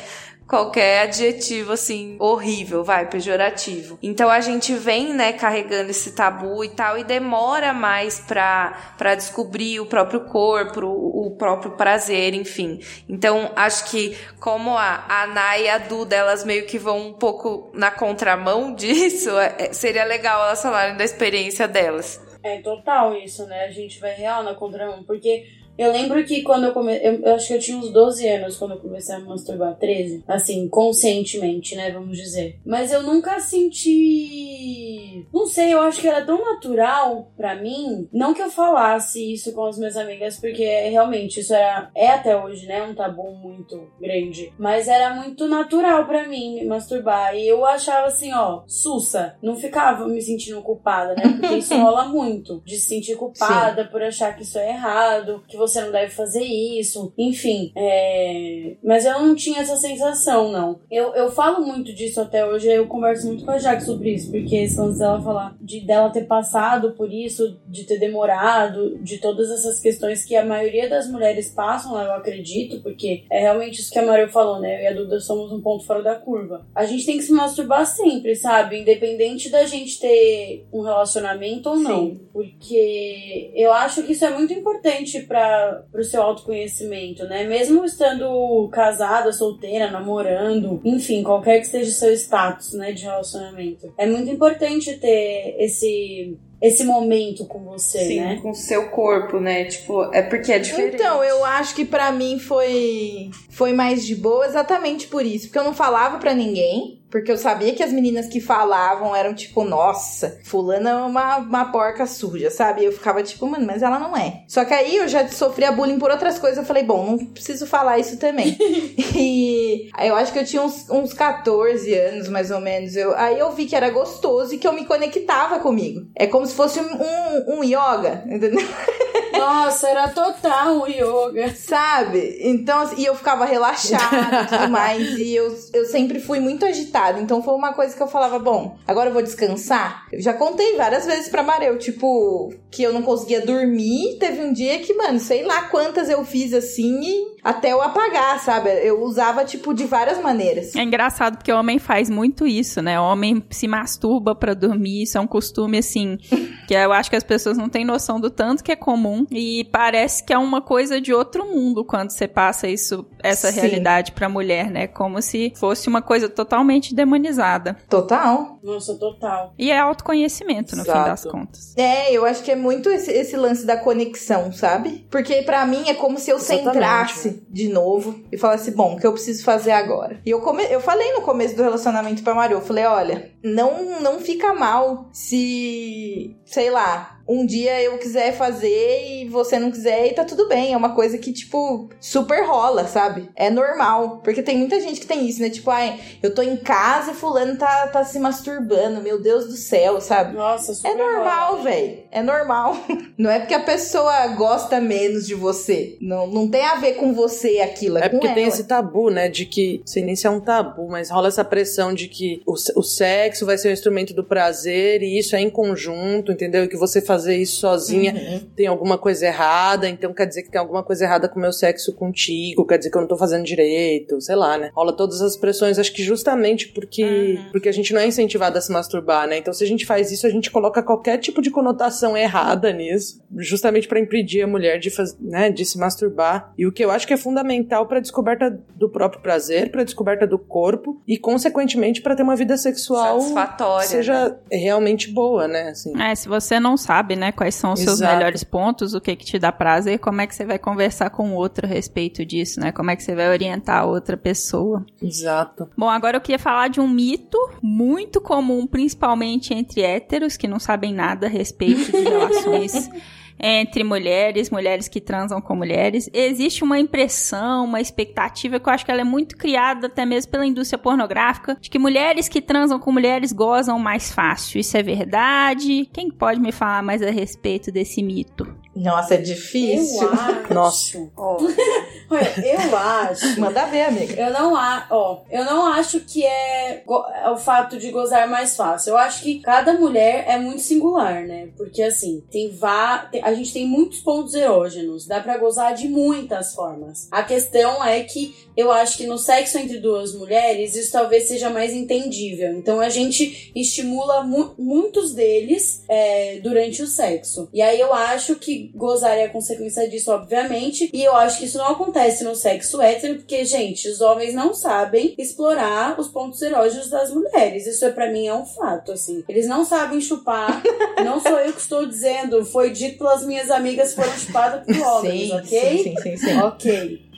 [0.51, 3.97] qualquer adjetivo assim horrível, vai, pejorativo.
[4.03, 9.15] Então a gente vem, né, carregando esse tabu e tal e demora mais pra, pra
[9.15, 12.81] descobrir o próprio corpo, o, o próprio prazer, enfim.
[13.09, 17.13] Então acho que como a, a Ana e a Duda, elas meio que vão um
[17.13, 22.21] pouco na contramão disso, é, seria legal elas falarem da experiência delas.
[22.43, 23.67] É total isso, né?
[23.67, 25.47] A gente vai real na contramão, porque
[25.81, 27.09] eu lembro que quando eu comecei.
[27.09, 29.75] Eu, eu, acho que eu tinha uns 12 anos quando eu comecei a me masturbar
[29.79, 30.25] 13.
[30.29, 31.91] Assim, conscientemente, né?
[31.91, 32.61] Vamos dizer.
[32.67, 35.27] Mas eu nunca senti.
[35.33, 38.07] Não sei, eu acho que era tão natural para mim.
[38.13, 41.91] Não que eu falasse isso com as minhas amigas, porque realmente isso era.
[41.95, 42.83] É até hoje, né?
[42.83, 44.53] Um tabu muito grande.
[44.59, 47.35] Mas era muito natural para mim me masturbar.
[47.35, 49.35] E eu achava assim, ó, sussa.
[49.43, 51.39] Não ficava me sentindo culpada, né?
[51.41, 52.61] Porque isso rola muito.
[52.67, 53.91] De se sentir culpada Sim.
[53.91, 57.73] por achar que isso é errado, que você você não deve fazer isso, enfim.
[57.77, 58.75] É...
[58.83, 60.81] Mas eu não tinha essa sensação, não.
[60.91, 64.31] Eu, eu falo muito disso até hoje, eu converso muito com a Jaque sobre isso,
[64.31, 69.51] porque antes dela falar de dela ter passado por isso, de ter demorado, de todas
[69.51, 73.99] essas questões que a maioria das mulheres passam, eu acredito, porque é realmente isso que
[73.99, 74.81] a Maria falou, né?
[74.81, 76.67] Eu e a Duda somos um ponto fora da curva.
[76.75, 78.81] A gente tem que se masturbar sempre, sabe?
[78.81, 82.07] Independente da gente ter um relacionamento ou não.
[82.07, 82.21] Sim.
[82.33, 85.60] Porque eu acho que isso é muito importante para
[85.91, 87.45] para o seu autoconhecimento, né?
[87.45, 93.93] Mesmo estando casada, solteira, namorando, enfim, qualquer que seja o seu status, né, de relacionamento.
[93.97, 98.39] É muito importante ter esse esse momento com você, Sim, né?
[98.43, 99.65] com o seu corpo, né?
[99.65, 100.97] Tipo, é porque é diferente.
[100.97, 105.59] Então, eu acho que para mim foi foi mais de boa exatamente por isso, porque
[105.59, 107.00] eu não falava para ninguém.
[107.11, 111.65] Porque eu sabia que as meninas que falavam eram tipo, nossa, fulana é uma, uma
[111.73, 112.85] porca suja, sabe?
[112.85, 114.45] Eu ficava tipo, mano, mas ela não é.
[114.47, 116.59] Só que aí eu já sofria bullying por outras coisas.
[116.59, 118.57] Eu falei, bom, não preciso falar isso também.
[119.17, 122.95] e aí eu acho que eu tinha uns, uns 14 anos, mais ou menos.
[122.95, 126.07] Eu, aí eu vi que era gostoso e que eu me conectava comigo.
[126.15, 128.61] É como se fosse um, um, um yoga, entendeu?
[129.41, 131.55] Nossa, era total o yoga.
[131.55, 132.39] Sabe?
[132.41, 135.19] Então, assim, e eu ficava relaxada e tudo mais.
[135.19, 137.21] E eu, eu sempre fui muito agitada.
[137.21, 140.07] Então foi uma coisa que eu falava, bom, agora eu vou descansar.
[140.13, 144.19] Eu já contei várias vezes pra Mareu, tipo, que eu não conseguia dormir.
[144.19, 148.39] Teve um dia que, mano, sei lá quantas eu fiz assim e até eu apagar,
[148.41, 148.71] sabe?
[148.85, 150.75] Eu usava, tipo, de várias maneiras.
[150.75, 153.01] É engraçado porque o homem faz muito isso, né?
[153.01, 156.19] O homem se masturba para dormir, isso é um costume, assim,
[156.67, 159.65] que eu acho que as pessoas não têm noção do tanto que é comum e
[159.73, 163.61] parece que é uma coisa de outro mundo quando você passa isso, essa Sim.
[163.61, 164.87] realidade pra mulher, né?
[164.87, 167.77] Como se fosse uma coisa totalmente demonizada.
[167.89, 168.59] Total.
[168.63, 169.55] Nossa, total.
[169.59, 170.99] E é autoconhecimento, no Exato.
[170.99, 171.75] fim das contas.
[171.77, 175.07] É, eu acho que é muito esse, esse lance da conexão, sabe?
[175.11, 176.73] Porque para mim é como se eu Exatamente.
[176.73, 180.21] centrasse de novo e falasse, bom, o que eu preciso fazer agora?
[180.25, 180.65] E eu, come...
[180.71, 185.09] eu falei no começo do relacionamento pra Mario, eu falei, olha, não, não fica mal
[185.13, 190.49] se, sei lá, um dia eu quiser fazer e você não quiser e tá tudo
[190.49, 190.73] bem.
[190.73, 193.31] É uma coisa que, tipo, super rola, sabe?
[193.37, 194.21] É normal.
[194.25, 195.49] Porque tem muita gente que tem isso, né?
[195.49, 199.01] Tipo, ai, eu tô em casa e fulano tá, tá se masturbando.
[199.01, 200.35] Meu Deus do céu, sabe?
[200.35, 202.03] Nossa, super É normal, velho.
[202.13, 202.77] É normal.
[203.17, 205.97] Não é porque a pessoa gosta menos de você.
[206.01, 207.99] Não, não tem a ver com você aquilo.
[207.99, 208.53] É, É com porque tem ela.
[208.53, 209.29] esse tabu, né?
[209.29, 212.43] De que, não sei nem se é um tabu, mas rola essa pressão de que
[212.47, 216.65] o, o sexo vai ser um instrumento do prazer e isso é em conjunto, entendeu?
[216.65, 218.41] E que você fazer isso sozinha Uhum.
[218.57, 221.53] tem alguma coisa errada, então quer dizer que tem alguma coisa errada com o meu
[221.53, 224.71] sexo contigo, quer dizer que eu não tô fazendo direito, sei lá, né?
[224.75, 228.61] Rola todas as pressões, acho que justamente porque, porque a gente não é incentivado a
[228.61, 229.39] se masturbar, né?
[229.39, 233.23] Então se a gente faz isso, a gente coloca qualquer tipo de conotação errada nisso,
[233.37, 236.53] justamente pra impedir a mulher de, faz, né, de se masturbar.
[236.57, 240.27] E o que eu acho que é fundamental pra descoberta do próprio prazer, pra descoberta
[240.27, 243.83] do corpo e, consequentemente, pra ter uma vida sexual Satisfatória.
[243.83, 245.69] que seja realmente boa, né?
[245.71, 246.01] Assim.
[246.01, 248.15] É, se você não sabe, né, quais são os seus Exato.
[248.17, 251.31] melhores pontos, o que que te dá prazer, como é que você vai conversar com
[251.31, 252.73] o outro a respeito disso, né?
[252.73, 254.85] Como é que você vai orientar a outra pessoa.
[255.03, 255.69] Exato.
[255.77, 260.59] Bom, agora eu queria falar de um mito muito comum, principalmente entre héteros que não
[260.59, 262.91] sabem nada a respeito de relações
[263.43, 266.11] entre mulheres, mulheres que transam com mulheres.
[266.13, 270.31] Existe uma impressão, uma expectativa que eu acho que ela é muito criada até mesmo
[270.31, 274.61] pela indústria pornográfica, de que mulheres que transam com mulheres gozam mais fácil.
[274.61, 275.89] Isso é verdade?
[275.93, 278.47] Quem pode me falar mais a respeito desse mito?
[278.75, 280.03] Nossa, é difícil.
[280.03, 280.49] Eu acho.
[280.55, 281.11] Nossa.
[281.17, 283.39] Olha, eu acho.
[283.41, 284.15] Manda ver, amiga.
[284.15, 286.83] Eu não, a, ó, eu não acho que é,
[287.23, 288.91] é o fato de gozar mais fácil.
[288.91, 291.49] Eu acho que cada mulher é muito singular, né?
[291.57, 296.55] Porque assim, tem vá, a gente tem muitos pontos erógenos, dá pra gozar de muitas
[296.55, 297.09] formas.
[297.11, 301.49] A questão é que eu acho que no sexo entre duas mulheres isso talvez seja
[301.51, 302.53] mais entendível.
[302.53, 307.49] Então a gente estimula mu- muitos deles é, durante o sexo.
[307.53, 310.91] E aí eu acho que gozar é a consequência disso, obviamente.
[310.93, 314.53] E eu acho que isso não acontece no sexo hétero, porque, gente, os homens não
[314.55, 317.67] sabem explorar os pontos erógenos das mulheres.
[317.67, 319.25] Isso é para mim é um fato, assim.
[319.29, 320.63] Eles não sabem chupar.
[321.05, 324.77] não sou eu que estou dizendo, foi dito pelas minhas amigas que foram chupadas por
[324.87, 325.49] homens, Sim, ok?
[325.61, 326.37] sim, sim, sim, sim.
[326.39, 327.11] Ok.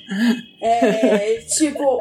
[0.61, 2.01] É, tipo,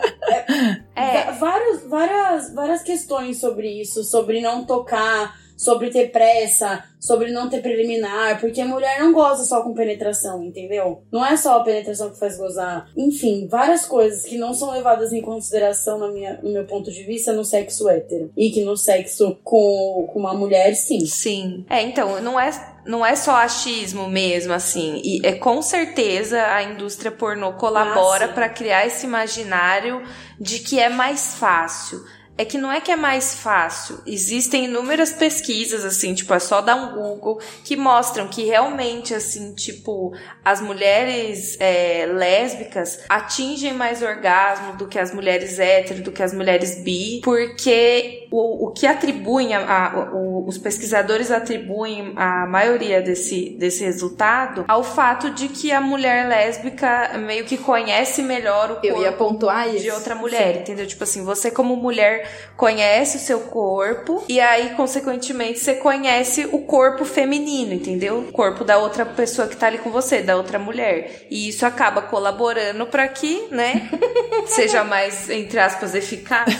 [0.95, 1.23] É.
[1.25, 7.47] Va- vários, várias, várias questões sobre isso, sobre não tocar, sobre ter pressa, sobre não
[7.47, 11.03] ter preliminar, porque a mulher não goza só com penetração, entendeu?
[11.11, 12.89] Não é só a penetração que faz gozar.
[12.97, 17.03] Enfim, várias coisas que não são levadas em consideração na minha, no meu ponto de
[17.03, 18.31] vista no sexo hétero.
[18.35, 21.05] E que no sexo com, com uma mulher, sim.
[21.05, 21.63] Sim.
[21.69, 22.49] É, então, não é,
[22.83, 24.99] não é só achismo mesmo, assim.
[25.03, 28.33] E é com certeza a indústria pornô colabora Ah, sim.
[28.33, 30.01] pra criar esse imaginário
[30.39, 32.03] de que é mais fácil.
[32.37, 33.99] É que não é que é mais fácil.
[34.07, 39.53] Existem inúmeras pesquisas, assim, tipo, é só dar um Google, que mostram que realmente, assim,
[39.53, 40.11] tipo,
[40.43, 46.33] as mulheres é, lésbicas atingem mais orgasmo do que as mulheres hétero, do que as
[46.33, 53.01] mulheres bi, porque o, o que atribuem, a, a- o- os pesquisadores atribuem a maioria
[53.01, 58.75] desse, desse resultado ao fato de que a mulher lésbica meio que conhece melhor o
[58.75, 59.95] corpo Eu ia pontuar de isso.
[59.95, 60.87] outra mulher, entendeu?
[60.87, 66.59] Tipo assim, você como mulher conhece o seu corpo e aí, consequentemente, você conhece o
[66.59, 68.19] corpo feminino, entendeu?
[68.19, 71.25] O corpo da outra pessoa que tá ali com você, da outra mulher.
[71.29, 73.89] E isso acaba colaborando pra que, né,
[74.45, 76.53] seja mais, entre aspas, eficaz.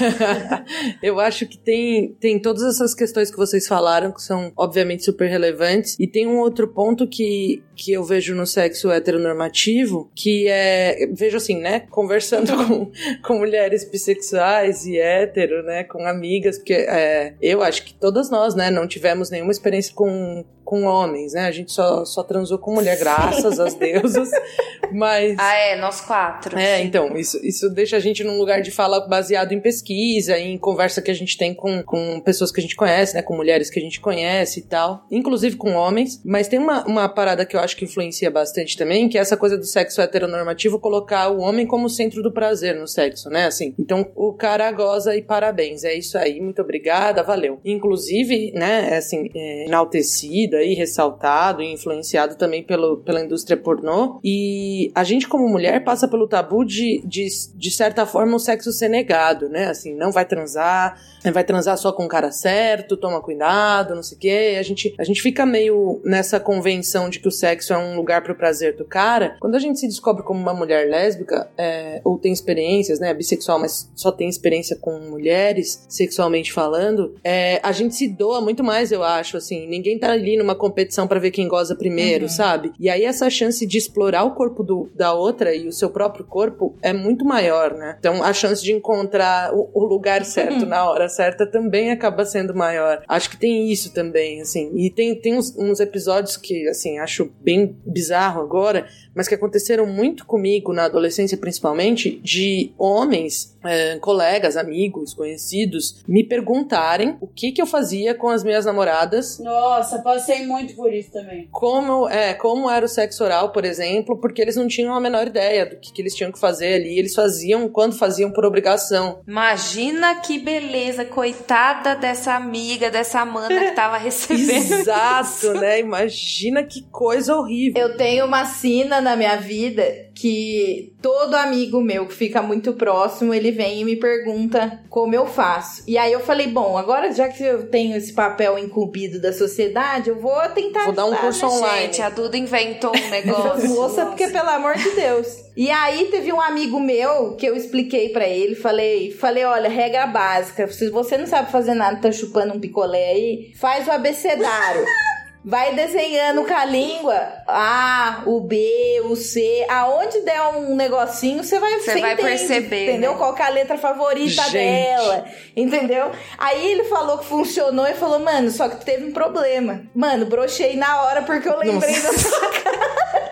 [1.02, 5.28] Eu acho que tem, tem todas essas questões que vocês falaram, que são obviamente super
[5.28, 5.96] relevantes.
[6.00, 11.08] E tem um outro ponto que, que eu vejo no sexo heteronormativo, que é.
[11.14, 11.82] Vejo assim, né?
[11.90, 12.92] Conversando com,
[13.24, 15.84] com mulheres bissexuais e hétero, né?
[15.84, 18.70] Com amigas, porque é, eu acho que todas nós, né?
[18.70, 21.48] Não tivemos nenhuma experiência com, com homens, né?
[21.48, 24.30] A gente só, só transou com mulher, graças às deusas.
[24.90, 25.36] Mas.
[25.38, 26.58] ah, é, nós quatro.
[26.58, 30.58] É, então, isso, isso deixa a gente num lugar de fala baseado em pesquisa, em
[30.58, 33.22] conversa que a gente tem com, com pessoas que a gente conhece, né?
[33.22, 35.06] Com mulheres que a gente conhece e tal.
[35.12, 36.22] Inclusive com homens.
[36.24, 39.36] Mas tem uma, uma parada que eu acho que influencia bastante também, que é essa
[39.36, 43.46] coisa do sexo heteronormativo colocar o homem como centro do prazer no sexo, né?
[43.46, 45.84] Assim, então o cara goza e parabéns.
[45.84, 47.60] É isso aí, muito obrigada, valeu.
[47.66, 54.20] Inclusive, né, é assim, é, enaltecido aí, ressaltado e influenciado também pelo, pela indústria pornô.
[54.24, 58.72] E a gente, como mulher, passa pelo tabu de, de, de certa forma, o sexo
[58.72, 59.68] ser negado, né?
[59.68, 60.98] Assim, não vai transar,
[61.34, 64.56] vai transar só com o cara certo, toma cuidado, não sei o quê.
[64.60, 68.24] A gente, a gente fica meio nessa convenção de que o sexo é um lugar
[68.24, 69.36] pro prazer do cara.
[69.40, 73.60] Quando a gente se descobre como uma mulher lésbica, é, ou tem experiências, né, bissexual,
[73.60, 78.92] mas só tem experiência com mulheres, sexualmente falando, é, a gente se doa muito mais,
[78.92, 79.68] eu acho, assim.
[79.68, 82.30] Ninguém tá ali numa uma competição para ver quem goza primeiro, Uhum.
[82.30, 82.72] sabe?
[82.80, 86.26] E aí essa chance de explorar o corpo do, da outra e o seu próprio
[86.26, 87.96] corpo é muito maior, né?
[88.00, 92.54] Então a chance de encontrar o, o lugar certo na hora certa também acaba sendo
[92.54, 93.02] maior.
[93.08, 94.72] Acho que tem isso também, assim.
[94.76, 98.86] E tem, tem uns, uns episódios que, assim, acho bem bizarro agora,
[99.16, 106.24] mas que aconteceram muito comigo na adolescência, principalmente, de homens, eh, colegas, amigos, conhecidos, me
[106.24, 111.12] perguntarem o que que eu fazia com as minhas namoradas Nossa, passei muito por isso
[111.12, 111.48] também.
[111.52, 115.28] como, é, como era o sexo oral, por exemplo, porque eles não tinham a menor
[115.28, 116.98] ideia do que, que eles tinham que fazer ali.
[116.98, 119.22] Eles faziam quando faziam por obrigação.
[119.28, 124.74] Imagina que beleza, coitada dessa amiga, dessa Amanda que tava recebendo.
[124.74, 125.80] Exato, né?
[125.80, 127.82] Imagina que coisa horrível.
[127.82, 129.84] Eu tenho uma sina na minha vida
[130.14, 135.26] que todo amigo meu que fica muito próximo, ele vem e me pergunta como eu
[135.26, 135.84] faço.
[135.88, 140.10] E aí eu falei, bom, agora já que eu tenho esse papel incumbido da sociedade,
[140.10, 141.82] eu vou tentar Vou dar um curso né, online.
[141.88, 143.70] Gente, a Duda inventou um negócio.
[143.70, 145.28] moça, porque pelo amor de Deus.
[145.56, 150.08] E aí teve um amigo meu que eu expliquei pra ele, falei, falei, olha, regra
[150.08, 154.86] básica, se você não sabe fazer nada, tá chupando um picolé aí, faz o abecedário.
[155.44, 157.16] Vai desenhando com a língua
[157.48, 162.30] A, o B, o C, aonde der um negocinho, você vai Você você vai entende,
[162.30, 163.12] perceber, entendeu?
[163.14, 163.18] né?
[163.18, 164.54] Qual que é a letra favorita Gente.
[164.54, 165.26] dela,
[165.56, 166.12] entendeu?
[166.38, 169.82] Aí ele falou que funcionou e falou, mano, só que teve um problema.
[169.96, 172.12] Mano, brochei na hora porque eu lembrei Nossa.
[172.12, 173.32] da sua cara.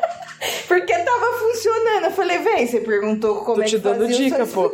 [0.67, 2.05] Porque tava funcionando.
[2.05, 4.53] Eu falei, véi, você perguntou como Tô é te que dando fazia, eu dica, só
[4.63, 4.71] pô.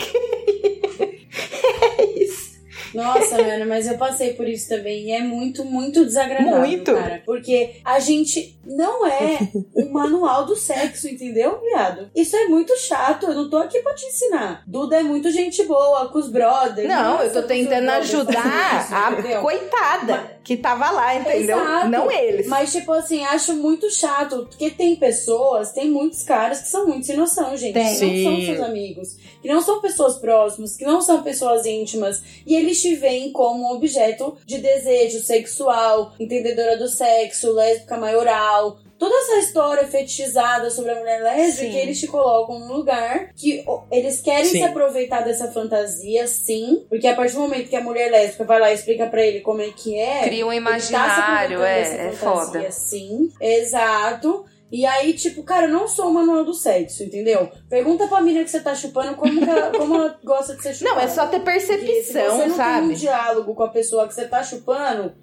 [2.96, 5.08] Nossa, mano, mas eu passei por isso também.
[5.08, 6.94] E é muito, muito desagradável, Muito.
[6.94, 7.22] cara.
[7.26, 9.40] Porque a gente não é
[9.76, 12.10] um manual do sexo, entendeu, viado?
[12.16, 13.28] Isso é muito chato.
[13.28, 14.64] Eu não tô aqui pra te ensinar.
[14.68, 16.88] Duda é muito gente boa com os brothers.
[16.88, 19.42] Não, Nossa, eu tô tentando ajudar isso, a entendeu?
[19.42, 21.58] coitada que tava lá, entendeu?
[21.58, 21.90] Exato.
[21.90, 22.48] Não eles.
[22.48, 24.46] Mas, tipo assim, acho muito chato.
[24.48, 27.74] Porque tem pessoas, tem muitos caras que são muito sem noção, gente.
[27.74, 27.98] Tem.
[27.98, 29.18] Que não são seus amigos.
[29.42, 32.22] Que não são pessoas próximas, que não são pessoas íntimas.
[32.46, 38.55] E eles te veem como um objeto de desejo sexual, entendedora do sexo, lésbica maioral.
[38.98, 43.66] Toda essa história fetichizada sobre a mulher lésbica, que eles te colocam num lugar que
[43.92, 44.60] eles querem Sim.
[44.60, 46.86] se aproveitar dessa fantasia, sim.
[46.88, 49.42] Porque a partir do momento que a mulher lésbica vai lá e explica pra ele
[49.42, 52.72] como é que é, Cria um tá imaginário, dessa é, é fantasia, foda.
[52.72, 54.46] Sim, exato.
[54.72, 57.50] E aí, tipo, cara, eu não sou o manual do sexo, entendeu?
[57.70, 60.96] Pergunta pra menina que você tá chupando como, ela, como ela gosta de ser chupada.
[60.96, 62.96] Não, é só ter Porque se você percepção, não tem um sabe?
[62.96, 65.14] diálogo com a pessoa que você tá chupando,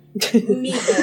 [0.48, 0.94] miga,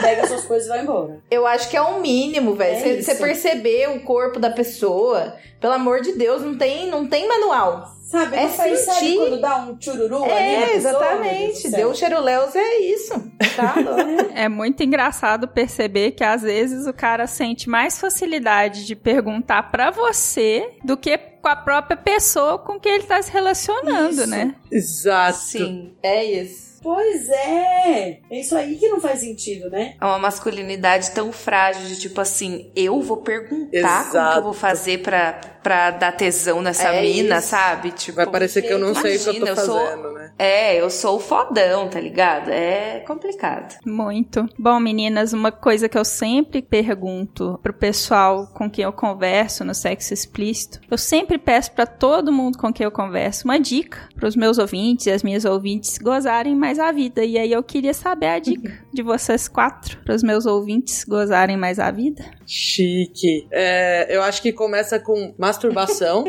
[0.00, 1.20] pega suas coisas e vai embora.
[1.30, 2.76] Eu acho que é um mínimo, velho.
[2.76, 3.22] É Você isso.
[3.22, 5.34] perceber o corpo da pessoa.
[5.60, 7.96] Pelo amor de Deus, não tem, não tem manual.
[8.08, 8.36] Sabe?
[8.36, 8.76] É sentir.
[8.78, 11.58] sabe quando dá um chururu ali É, pessoa, do exatamente.
[11.58, 11.70] céu?
[11.72, 13.12] Deu xeruleus, é isso.
[13.54, 13.74] Tá.
[14.34, 19.90] É muito engraçado perceber que às vezes o cara sente mais facilidade de perguntar pra
[19.90, 24.26] você do que com a própria pessoa com quem ele tá se relacionando, Isso.
[24.26, 24.54] né?
[24.70, 25.38] Exato.
[25.38, 25.94] Sim.
[26.02, 26.68] É isso.
[26.82, 28.20] Pois é.
[28.30, 29.96] É isso aí que não faz sentido, né?
[30.00, 34.42] É uma masculinidade tão frágil de tipo assim, eu vou perguntar como que eu Exato.
[34.42, 37.48] vou fazer pra, pra dar tesão nessa É mina, isso.
[37.48, 37.90] sabe?
[37.90, 40.12] Tipo, Vai parecer que eu não sei o que eu tô imagina, eu sou- fazendo,
[40.14, 40.32] né?
[40.38, 42.48] É, eu sou o fodão, tá ligado?
[42.50, 43.76] É complicado.
[43.84, 44.48] Muito.
[44.58, 49.74] Bom, meninas, uma coisa que eu sempre pergunto pro pessoal com quem eu converso no
[49.74, 54.34] sexo explícito, eu sempre peço pra todo mundo com quem eu converso uma dica pros
[54.34, 57.22] meus ouvintes e as minhas ouvintes gozarem mais a vida.
[57.24, 61.78] E aí eu queria saber a dica de vocês quatro pros meus ouvintes gozarem mais
[61.78, 62.24] a vida.
[62.46, 63.46] Chique.
[63.50, 66.24] É, eu acho que começa com masturbação.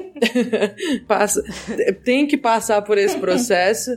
[1.07, 1.43] Passa-
[2.03, 3.91] tem que passar por esse processo.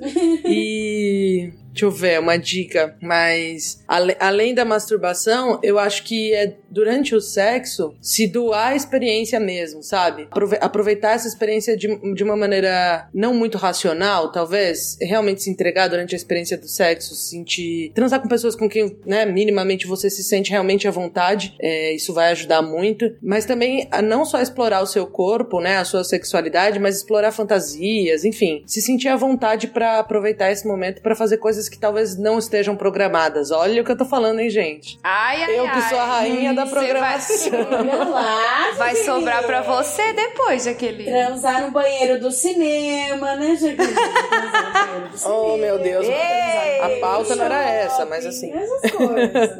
[0.46, 1.52] E.
[1.72, 2.96] Deixa eu ver, uma dica.
[3.00, 3.82] Mas,
[4.20, 9.82] além da masturbação, eu acho que é durante o sexo se doar a experiência mesmo,
[9.82, 10.28] sabe?
[10.30, 14.96] Aprove- aproveitar essa experiência de, de uma maneira não muito racional, talvez.
[15.00, 17.90] Realmente se entregar durante a experiência do sexo, sentir.
[17.94, 21.56] transar com pessoas com quem, né, minimamente você se sente realmente à vontade.
[21.60, 23.10] É, isso vai ajudar muito.
[23.22, 28.24] Mas também não só explorar o seu corpo, né, a sua sexualidade, mas explorar fantasias,
[28.24, 28.62] enfim.
[28.66, 32.74] Se sentir à vontade pra aproveitar esse momento pra fazer coisas que talvez não estejam
[32.76, 33.50] programadas.
[33.50, 34.98] Olha o que eu tô falando, hein, gente.
[35.02, 36.08] Ai, ai, Eu que sou a ai.
[36.30, 37.50] rainha da Você vai- programação.
[38.10, 38.72] Lá.
[38.76, 39.04] Vai Jaqueline.
[39.04, 41.04] sobrar pra você depois, Jaqueline.
[41.10, 43.94] Transar no banheiro do cinema, né, Jaqueline?
[43.94, 45.32] Transar no banheiro do cinema.
[45.52, 46.06] Oh, meu Deus.
[46.06, 46.80] Ei!
[46.80, 48.52] A pauta não era essa, mas assim.
[48.52, 49.50] Essas coisas.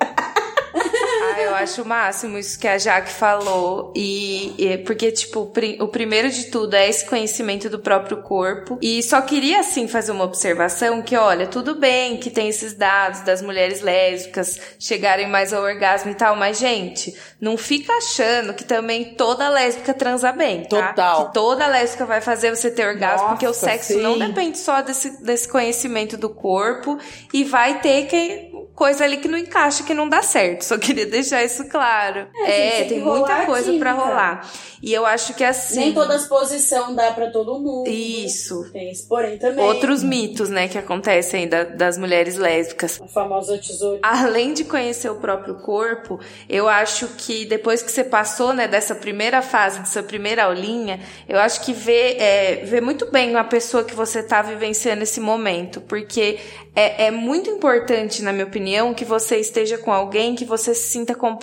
[1.60, 3.92] Eu acho o máximo isso que a Jaque falou.
[3.94, 8.78] E, e porque, tipo, o primeiro de tudo é esse conhecimento do próprio corpo.
[8.80, 13.20] E só queria, assim, fazer uma observação que, olha, tudo bem que tem esses dados
[13.20, 18.64] das mulheres lésbicas chegarem mais ao orgasmo e tal, mas, gente, não fica achando que
[18.64, 20.88] também toda lésbica transa bem, tá?
[20.88, 21.26] Total.
[21.26, 24.00] Que toda lésbica vai fazer você ter orgasmo, Nossa, porque o sexo sim.
[24.00, 26.98] não depende só desse, desse conhecimento do corpo
[27.34, 28.50] e vai ter que
[28.80, 30.62] coisa ali que não encaixa, que não dá certo.
[30.62, 32.26] Só queria deixar isso claro.
[32.34, 34.08] É, É, tem tem muita coisa pra química.
[34.08, 34.50] rolar.
[34.82, 35.78] E eu acho que assim.
[35.78, 37.88] Nem todas as posições dá pra todo mundo.
[37.88, 38.70] Isso.
[38.72, 39.64] Tem esse porém também.
[39.64, 42.98] Outros mitos, né, que acontecem da- das mulheres lésbicas.
[43.00, 43.98] A famosa tesoura.
[44.02, 48.94] Além de conhecer o próprio corpo, eu acho que depois que você passou, né, dessa
[48.94, 53.84] primeira fase, dessa primeira aulinha, eu acho que vê, é, vê muito bem a pessoa
[53.84, 56.38] que você tá vivenciando esse momento, porque
[56.74, 60.88] é, é muito importante, na minha opinião, que você esteja com alguém que você se
[60.92, 61.39] sinta completamente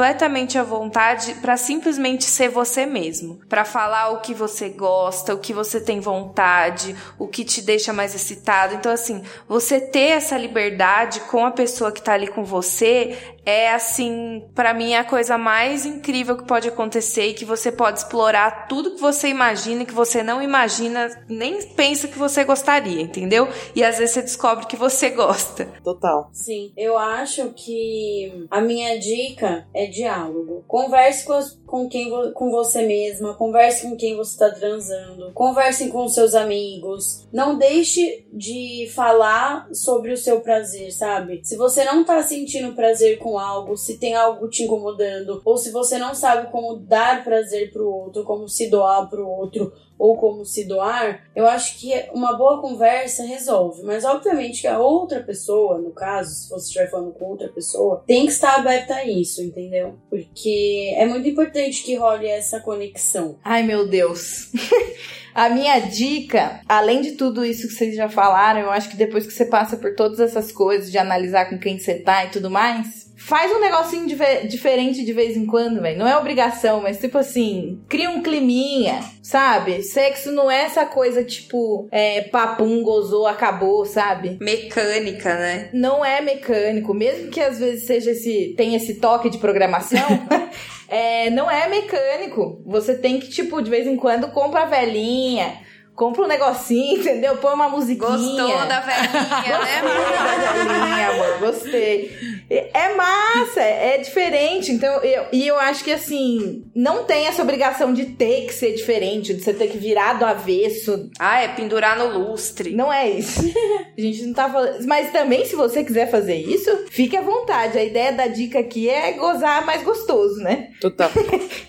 [0.57, 5.53] à vontade pra simplesmente ser você mesmo, Pra falar o que você gosta, o que
[5.53, 8.75] você tem vontade, o que te deixa mais excitado.
[8.75, 13.17] Então, assim, você ter essa liberdade com a pessoa que tá ali com você
[13.49, 17.71] é assim, pra mim é a coisa mais incrível que pode acontecer e que você
[17.71, 22.43] pode explorar tudo que você imagina e que você não imagina, nem pensa que você
[22.43, 23.47] gostaria, entendeu?
[23.73, 25.63] E às vezes você descobre que você gosta.
[25.81, 26.29] Total.
[26.33, 30.65] Sim, eu acho que a minha dica é diálogo.
[30.67, 35.87] Converse com, as- com quem com você mesma, converse com quem você está transando, converse
[35.87, 37.25] com seus amigos.
[37.31, 41.39] Não deixe de falar sobre o seu prazer, sabe?
[41.45, 45.71] Se você não tá sentindo prazer com algo, se tem algo te incomodando, ou se
[45.71, 50.45] você não sabe como dar prazer pro outro, como se doar pro outro, ou como
[50.45, 53.81] se doar, eu acho que uma boa conversa resolve.
[53.83, 58.03] Mas obviamente que a outra pessoa, no caso, se você estiver falando com outra pessoa,
[58.05, 59.95] tem que estar aberta a isso, entendeu?
[60.09, 63.38] Porque é muito importante que role essa conexão.
[63.43, 64.51] Ai, meu Deus.
[65.38, 69.23] A minha dica, além de tudo isso que vocês já falaram, eu acho que depois
[69.23, 72.49] que você passa por todas essas coisas, de analisar com quem você tá e tudo
[72.49, 75.97] mais, faz um negocinho dife- diferente de vez em quando, velho.
[75.97, 79.82] Não é obrigação, mas tipo assim, cria um climinha, sabe?
[79.84, 84.38] Sexo não é essa coisa tipo, é, papum, gozou, acabou, sabe?
[84.39, 85.70] Mecânica, né?
[85.74, 89.99] não é mecânico, mesmo que às vezes seja esse tem esse toque de programação,
[90.88, 92.61] é, não é mecânico.
[92.65, 95.59] Você tem que tipo de vez em quando compra a velhinha,
[95.97, 97.35] compra um negocinho, entendeu?
[97.37, 98.07] Põe uma musiquinha.
[98.11, 99.81] Gostou da velhinha, né?
[99.81, 102.37] Gostei da velhinha, amor, gostei.
[102.49, 104.71] É massa, é diferente.
[104.71, 108.73] Então, eu, e eu acho que assim, não tem essa obrigação de ter que ser
[108.73, 112.69] diferente, de você ter que virar do avesso, Ah, é pendurar no lustre.
[112.75, 113.41] não é isso.
[113.97, 114.85] A gente não tá falando.
[114.85, 117.77] Mas também, se você quiser fazer isso, fique à vontade.
[117.77, 120.69] A ideia da dica aqui é gozar mais gostoso, né?
[120.79, 121.09] Total.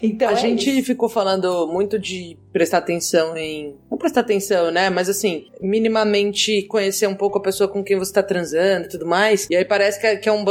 [0.01, 0.87] Então, a é gente isso.
[0.87, 3.75] ficou falando muito de prestar atenção em.
[3.91, 4.91] Não prestar atenção, né?
[4.91, 9.07] Mas assim, minimamente conhecer um pouco a pessoa com quem você tá transando e tudo
[9.07, 9.47] mais.
[9.51, 10.45] E aí parece que é, que é um.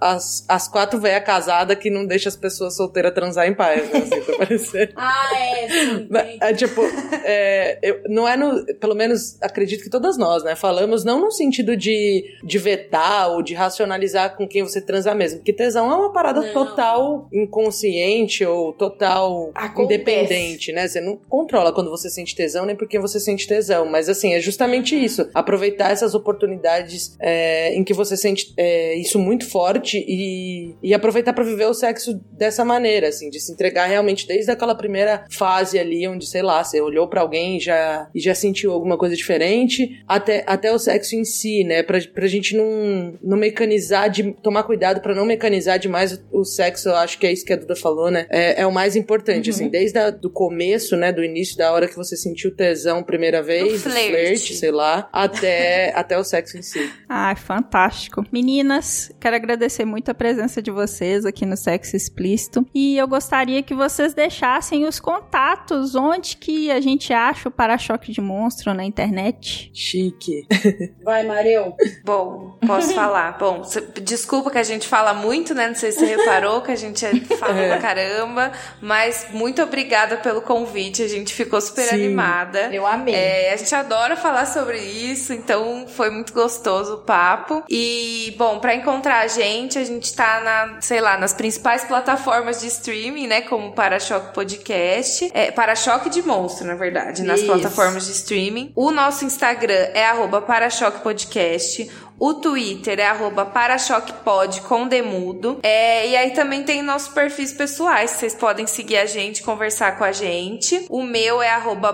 [0.00, 3.98] As, as quatro velhas casadas que não deixa as pessoas solteiras transar em paz, né?
[4.00, 4.92] Assim, tá parecendo.
[4.96, 6.06] Ah, é, sim.
[6.10, 6.80] Mas, É tipo,
[7.24, 8.64] é, eu- não é no.
[8.76, 10.54] Pelo menos acredito que todas nós, né?
[10.54, 15.38] Falamos não no sentido de, de vetar ou de racionalizar com quem você transar mesmo.
[15.38, 16.52] Porque tesão é uma parada Não.
[16.52, 19.94] total inconsciente ou total Acontece.
[20.00, 20.86] independente, né?
[20.88, 23.86] Você não controla quando você sente tesão, nem porque você sente tesão.
[23.86, 25.28] Mas assim, é justamente isso.
[25.34, 31.32] Aproveitar essas oportunidades é, em que você sente é, isso muito forte e, e aproveitar
[31.32, 35.78] pra viver o sexo dessa maneira, assim, de se entregar realmente desde aquela primeira fase
[35.78, 39.14] ali, onde, sei lá, você olhou pra alguém e já, e já sentiu alguma coisa
[39.14, 41.82] diferente, até, até o sexo em si, né?
[41.82, 46.44] Pra, pra gente não, não mecanizar, de tomar cuidado pra não mecanizar demais o, o
[46.44, 48.26] sexo, eu acho que é isso que a Duda falou, né?
[48.30, 51.12] É, é o mais importante, assim, desde a, do começo, né?
[51.12, 54.10] Do início, da hora que você sentiu tesão primeira vez, do flerte.
[54.10, 56.90] flerte, sei lá, até, até o sexo em si.
[57.08, 58.24] Ai, fantástico.
[58.32, 62.66] Meninas, quero agradecer muito a presença de vocês aqui no Sexo Explícito.
[62.74, 68.12] E eu gostaria que vocês deixassem os contatos, onde que a gente acha o para-choque
[68.12, 69.70] de monstro na internet.
[69.74, 70.46] Chique.
[71.04, 71.74] Vai, Mareu.
[72.04, 73.36] Bom, posso falar.
[73.38, 75.68] Bom, cê- desculpa que a gente fala muito, né?
[75.68, 80.16] Não sei se você reparou que a gente é- fala pra caramba, mas muito obrigada
[80.16, 81.02] pelo convite.
[81.02, 81.94] A gente ficou super Sim.
[81.96, 82.72] animada.
[82.74, 83.14] Eu amei.
[83.14, 87.62] É, a gente adora falar sobre isso, então foi muito gostoso o papo.
[87.68, 92.60] E, bom, pra encontrar a gente, a gente tá na, sei lá, nas principais plataformas
[92.60, 93.42] de streaming, né?
[93.42, 95.30] Como Para-Choque Podcast.
[95.34, 97.46] É, Para-Choque de Monstro, na verdade, nas Isso.
[97.46, 98.72] plataformas de streaming.
[98.74, 101.90] O nosso Instagram é arroba Para-Choque Podcast.
[102.18, 105.58] O Twitter é arroba parachoquepod com demudo.
[105.62, 108.12] É, e aí também tem nossos perfis pessoais.
[108.12, 110.86] Vocês podem seguir a gente, conversar com a gente.
[110.88, 111.92] O meu é arroba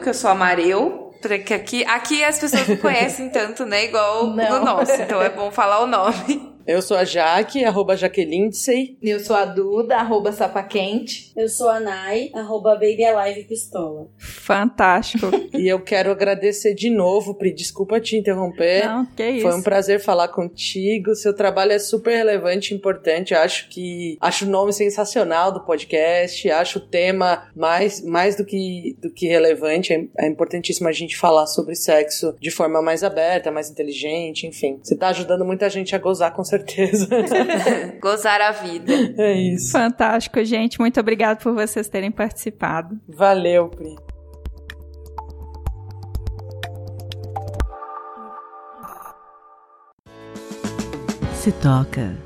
[0.00, 1.12] que eu sou amareu.
[1.22, 3.84] Porque aqui, aqui as pessoas não conhecem tanto, né?
[3.84, 4.58] Igual Não.
[4.58, 4.92] no nosso.
[4.92, 6.53] Então é bom falar o nome.
[6.66, 8.96] Eu sou a Jaque, arroba Jaquelindsey.
[9.02, 11.30] Eu sou a Duda, arroba sapaquente.
[11.36, 14.08] Eu sou a Nai, arroba Baby Alive Pistola.
[14.18, 15.30] Fantástico.
[15.54, 17.52] E eu quero agradecer de novo, Pri.
[17.52, 18.84] Desculpa te interromper.
[18.86, 19.48] Não, que isso.
[19.48, 21.14] Foi um prazer falar contigo.
[21.14, 23.34] Seu trabalho é super relevante e importante.
[23.34, 26.50] Acho que acho o nome sensacional do podcast.
[26.50, 29.92] Acho o tema mais, mais do que do que relevante.
[29.92, 34.80] É, é importantíssimo a gente falar sobre sexo de forma mais aberta, mais inteligente, enfim.
[34.82, 36.53] Você tá ajudando muita gente a gozar, com certeza.
[38.00, 38.92] Gozar a vida.
[39.18, 39.72] é isso.
[39.72, 40.78] Fantástico, gente.
[40.78, 42.98] Muito obrigado por vocês terem participado.
[43.08, 43.94] Valeu, Pri.
[51.34, 52.23] Se toca.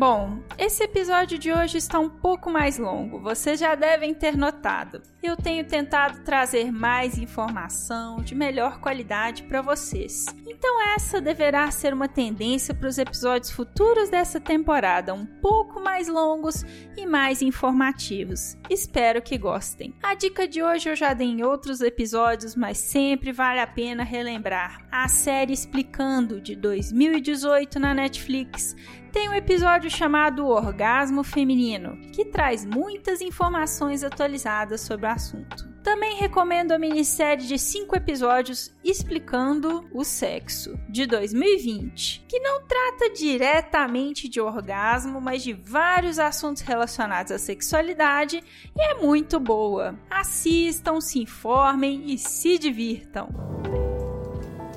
[0.00, 5.02] Bom, esse episódio de hoje está um pouco mais longo, vocês já devem ter notado.
[5.22, 10.24] Eu tenho tentado trazer mais informação de melhor qualidade para vocês.
[10.48, 16.08] Então, essa deverá ser uma tendência para os episódios futuros dessa temporada, um pouco mais
[16.08, 16.64] longos
[16.96, 18.56] e mais informativos.
[18.70, 19.94] Espero que gostem.
[20.02, 24.02] A dica de hoje eu já dei em outros episódios, mas sempre vale a pena
[24.02, 24.86] relembrar.
[24.90, 28.74] A série Explicando de 2018 na Netflix
[29.10, 35.68] tem um episódio chamado Orgasmo Feminino, que traz muitas informações atualizadas sobre o assunto.
[35.82, 43.10] Também recomendo a minissérie de 5 episódios Explicando o Sexo, de 2020, que não trata
[43.10, 48.44] diretamente de orgasmo, mas de vários assuntos relacionados à sexualidade
[48.76, 49.98] e é muito boa.
[50.10, 53.28] Assistam, se informem e se divirtam.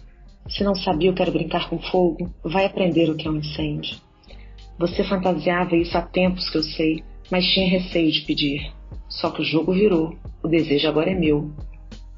[0.49, 3.97] Se não sabia eu quero brincar com fogo, vai aprender o que é um incêndio.
[4.78, 8.72] Você fantasiava isso há tempos que eu sei, mas tinha receio de pedir.
[9.09, 11.51] Só que o jogo virou, o desejo agora é meu.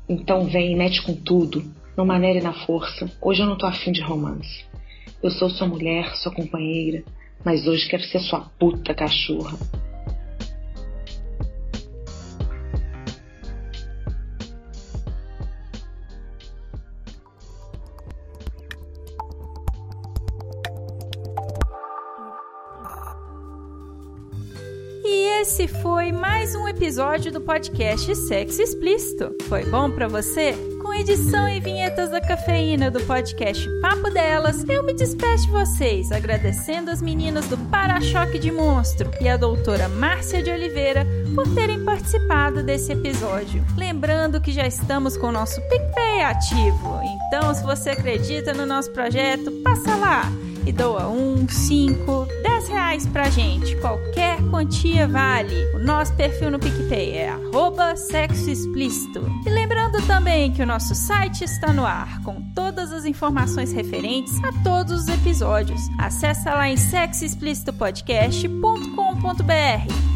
[0.08, 1.64] Então vem e mete com tudo,
[1.96, 4.64] não manere na força, hoje eu não tô afim de romance.
[5.22, 7.02] Eu sou sua mulher, sua companheira,
[7.44, 9.58] mas hoje quero ser sua puta cachorra.
[25.04, 29.34] E esse foi mais um episódio do podcast Sexo Explícito.
[29.48, 30.54] Foi bom pra você?
[30.82, 36.10] Com edição e vinhetas da cafeína do podcast Papo Delas, eu me despeço de vocês,
[36.10, 41.06] agradecendo as meninas do Para-Choque de Monstro e a doutora Márcia de Oliveira
[41.36, 43.64] por terem participado desse episódio.
[43.76, 48.90] Lembrando que já estamos com o nosso PicPay ativo, então se você acredita no nosso
[48.90, 50.22] projeto, passa lá
[50.66, 52.31] e doa um, cinco, dez
[52.62, 53.74] 10 reais pra gente.
[53.76, 55.64] Qualquer quantia vale.
[55.74, 59.24] O nosso perfil no PicPay é arroba sexo explícito.
[59.46, 64.32] E lembrando também que o nosso site está no ar, com todas as informações referentes
[64.44, 65.80] a todos os episódios.
[65.98, 69.11] Acesse lá em sexoexplicitopodcast.com.br.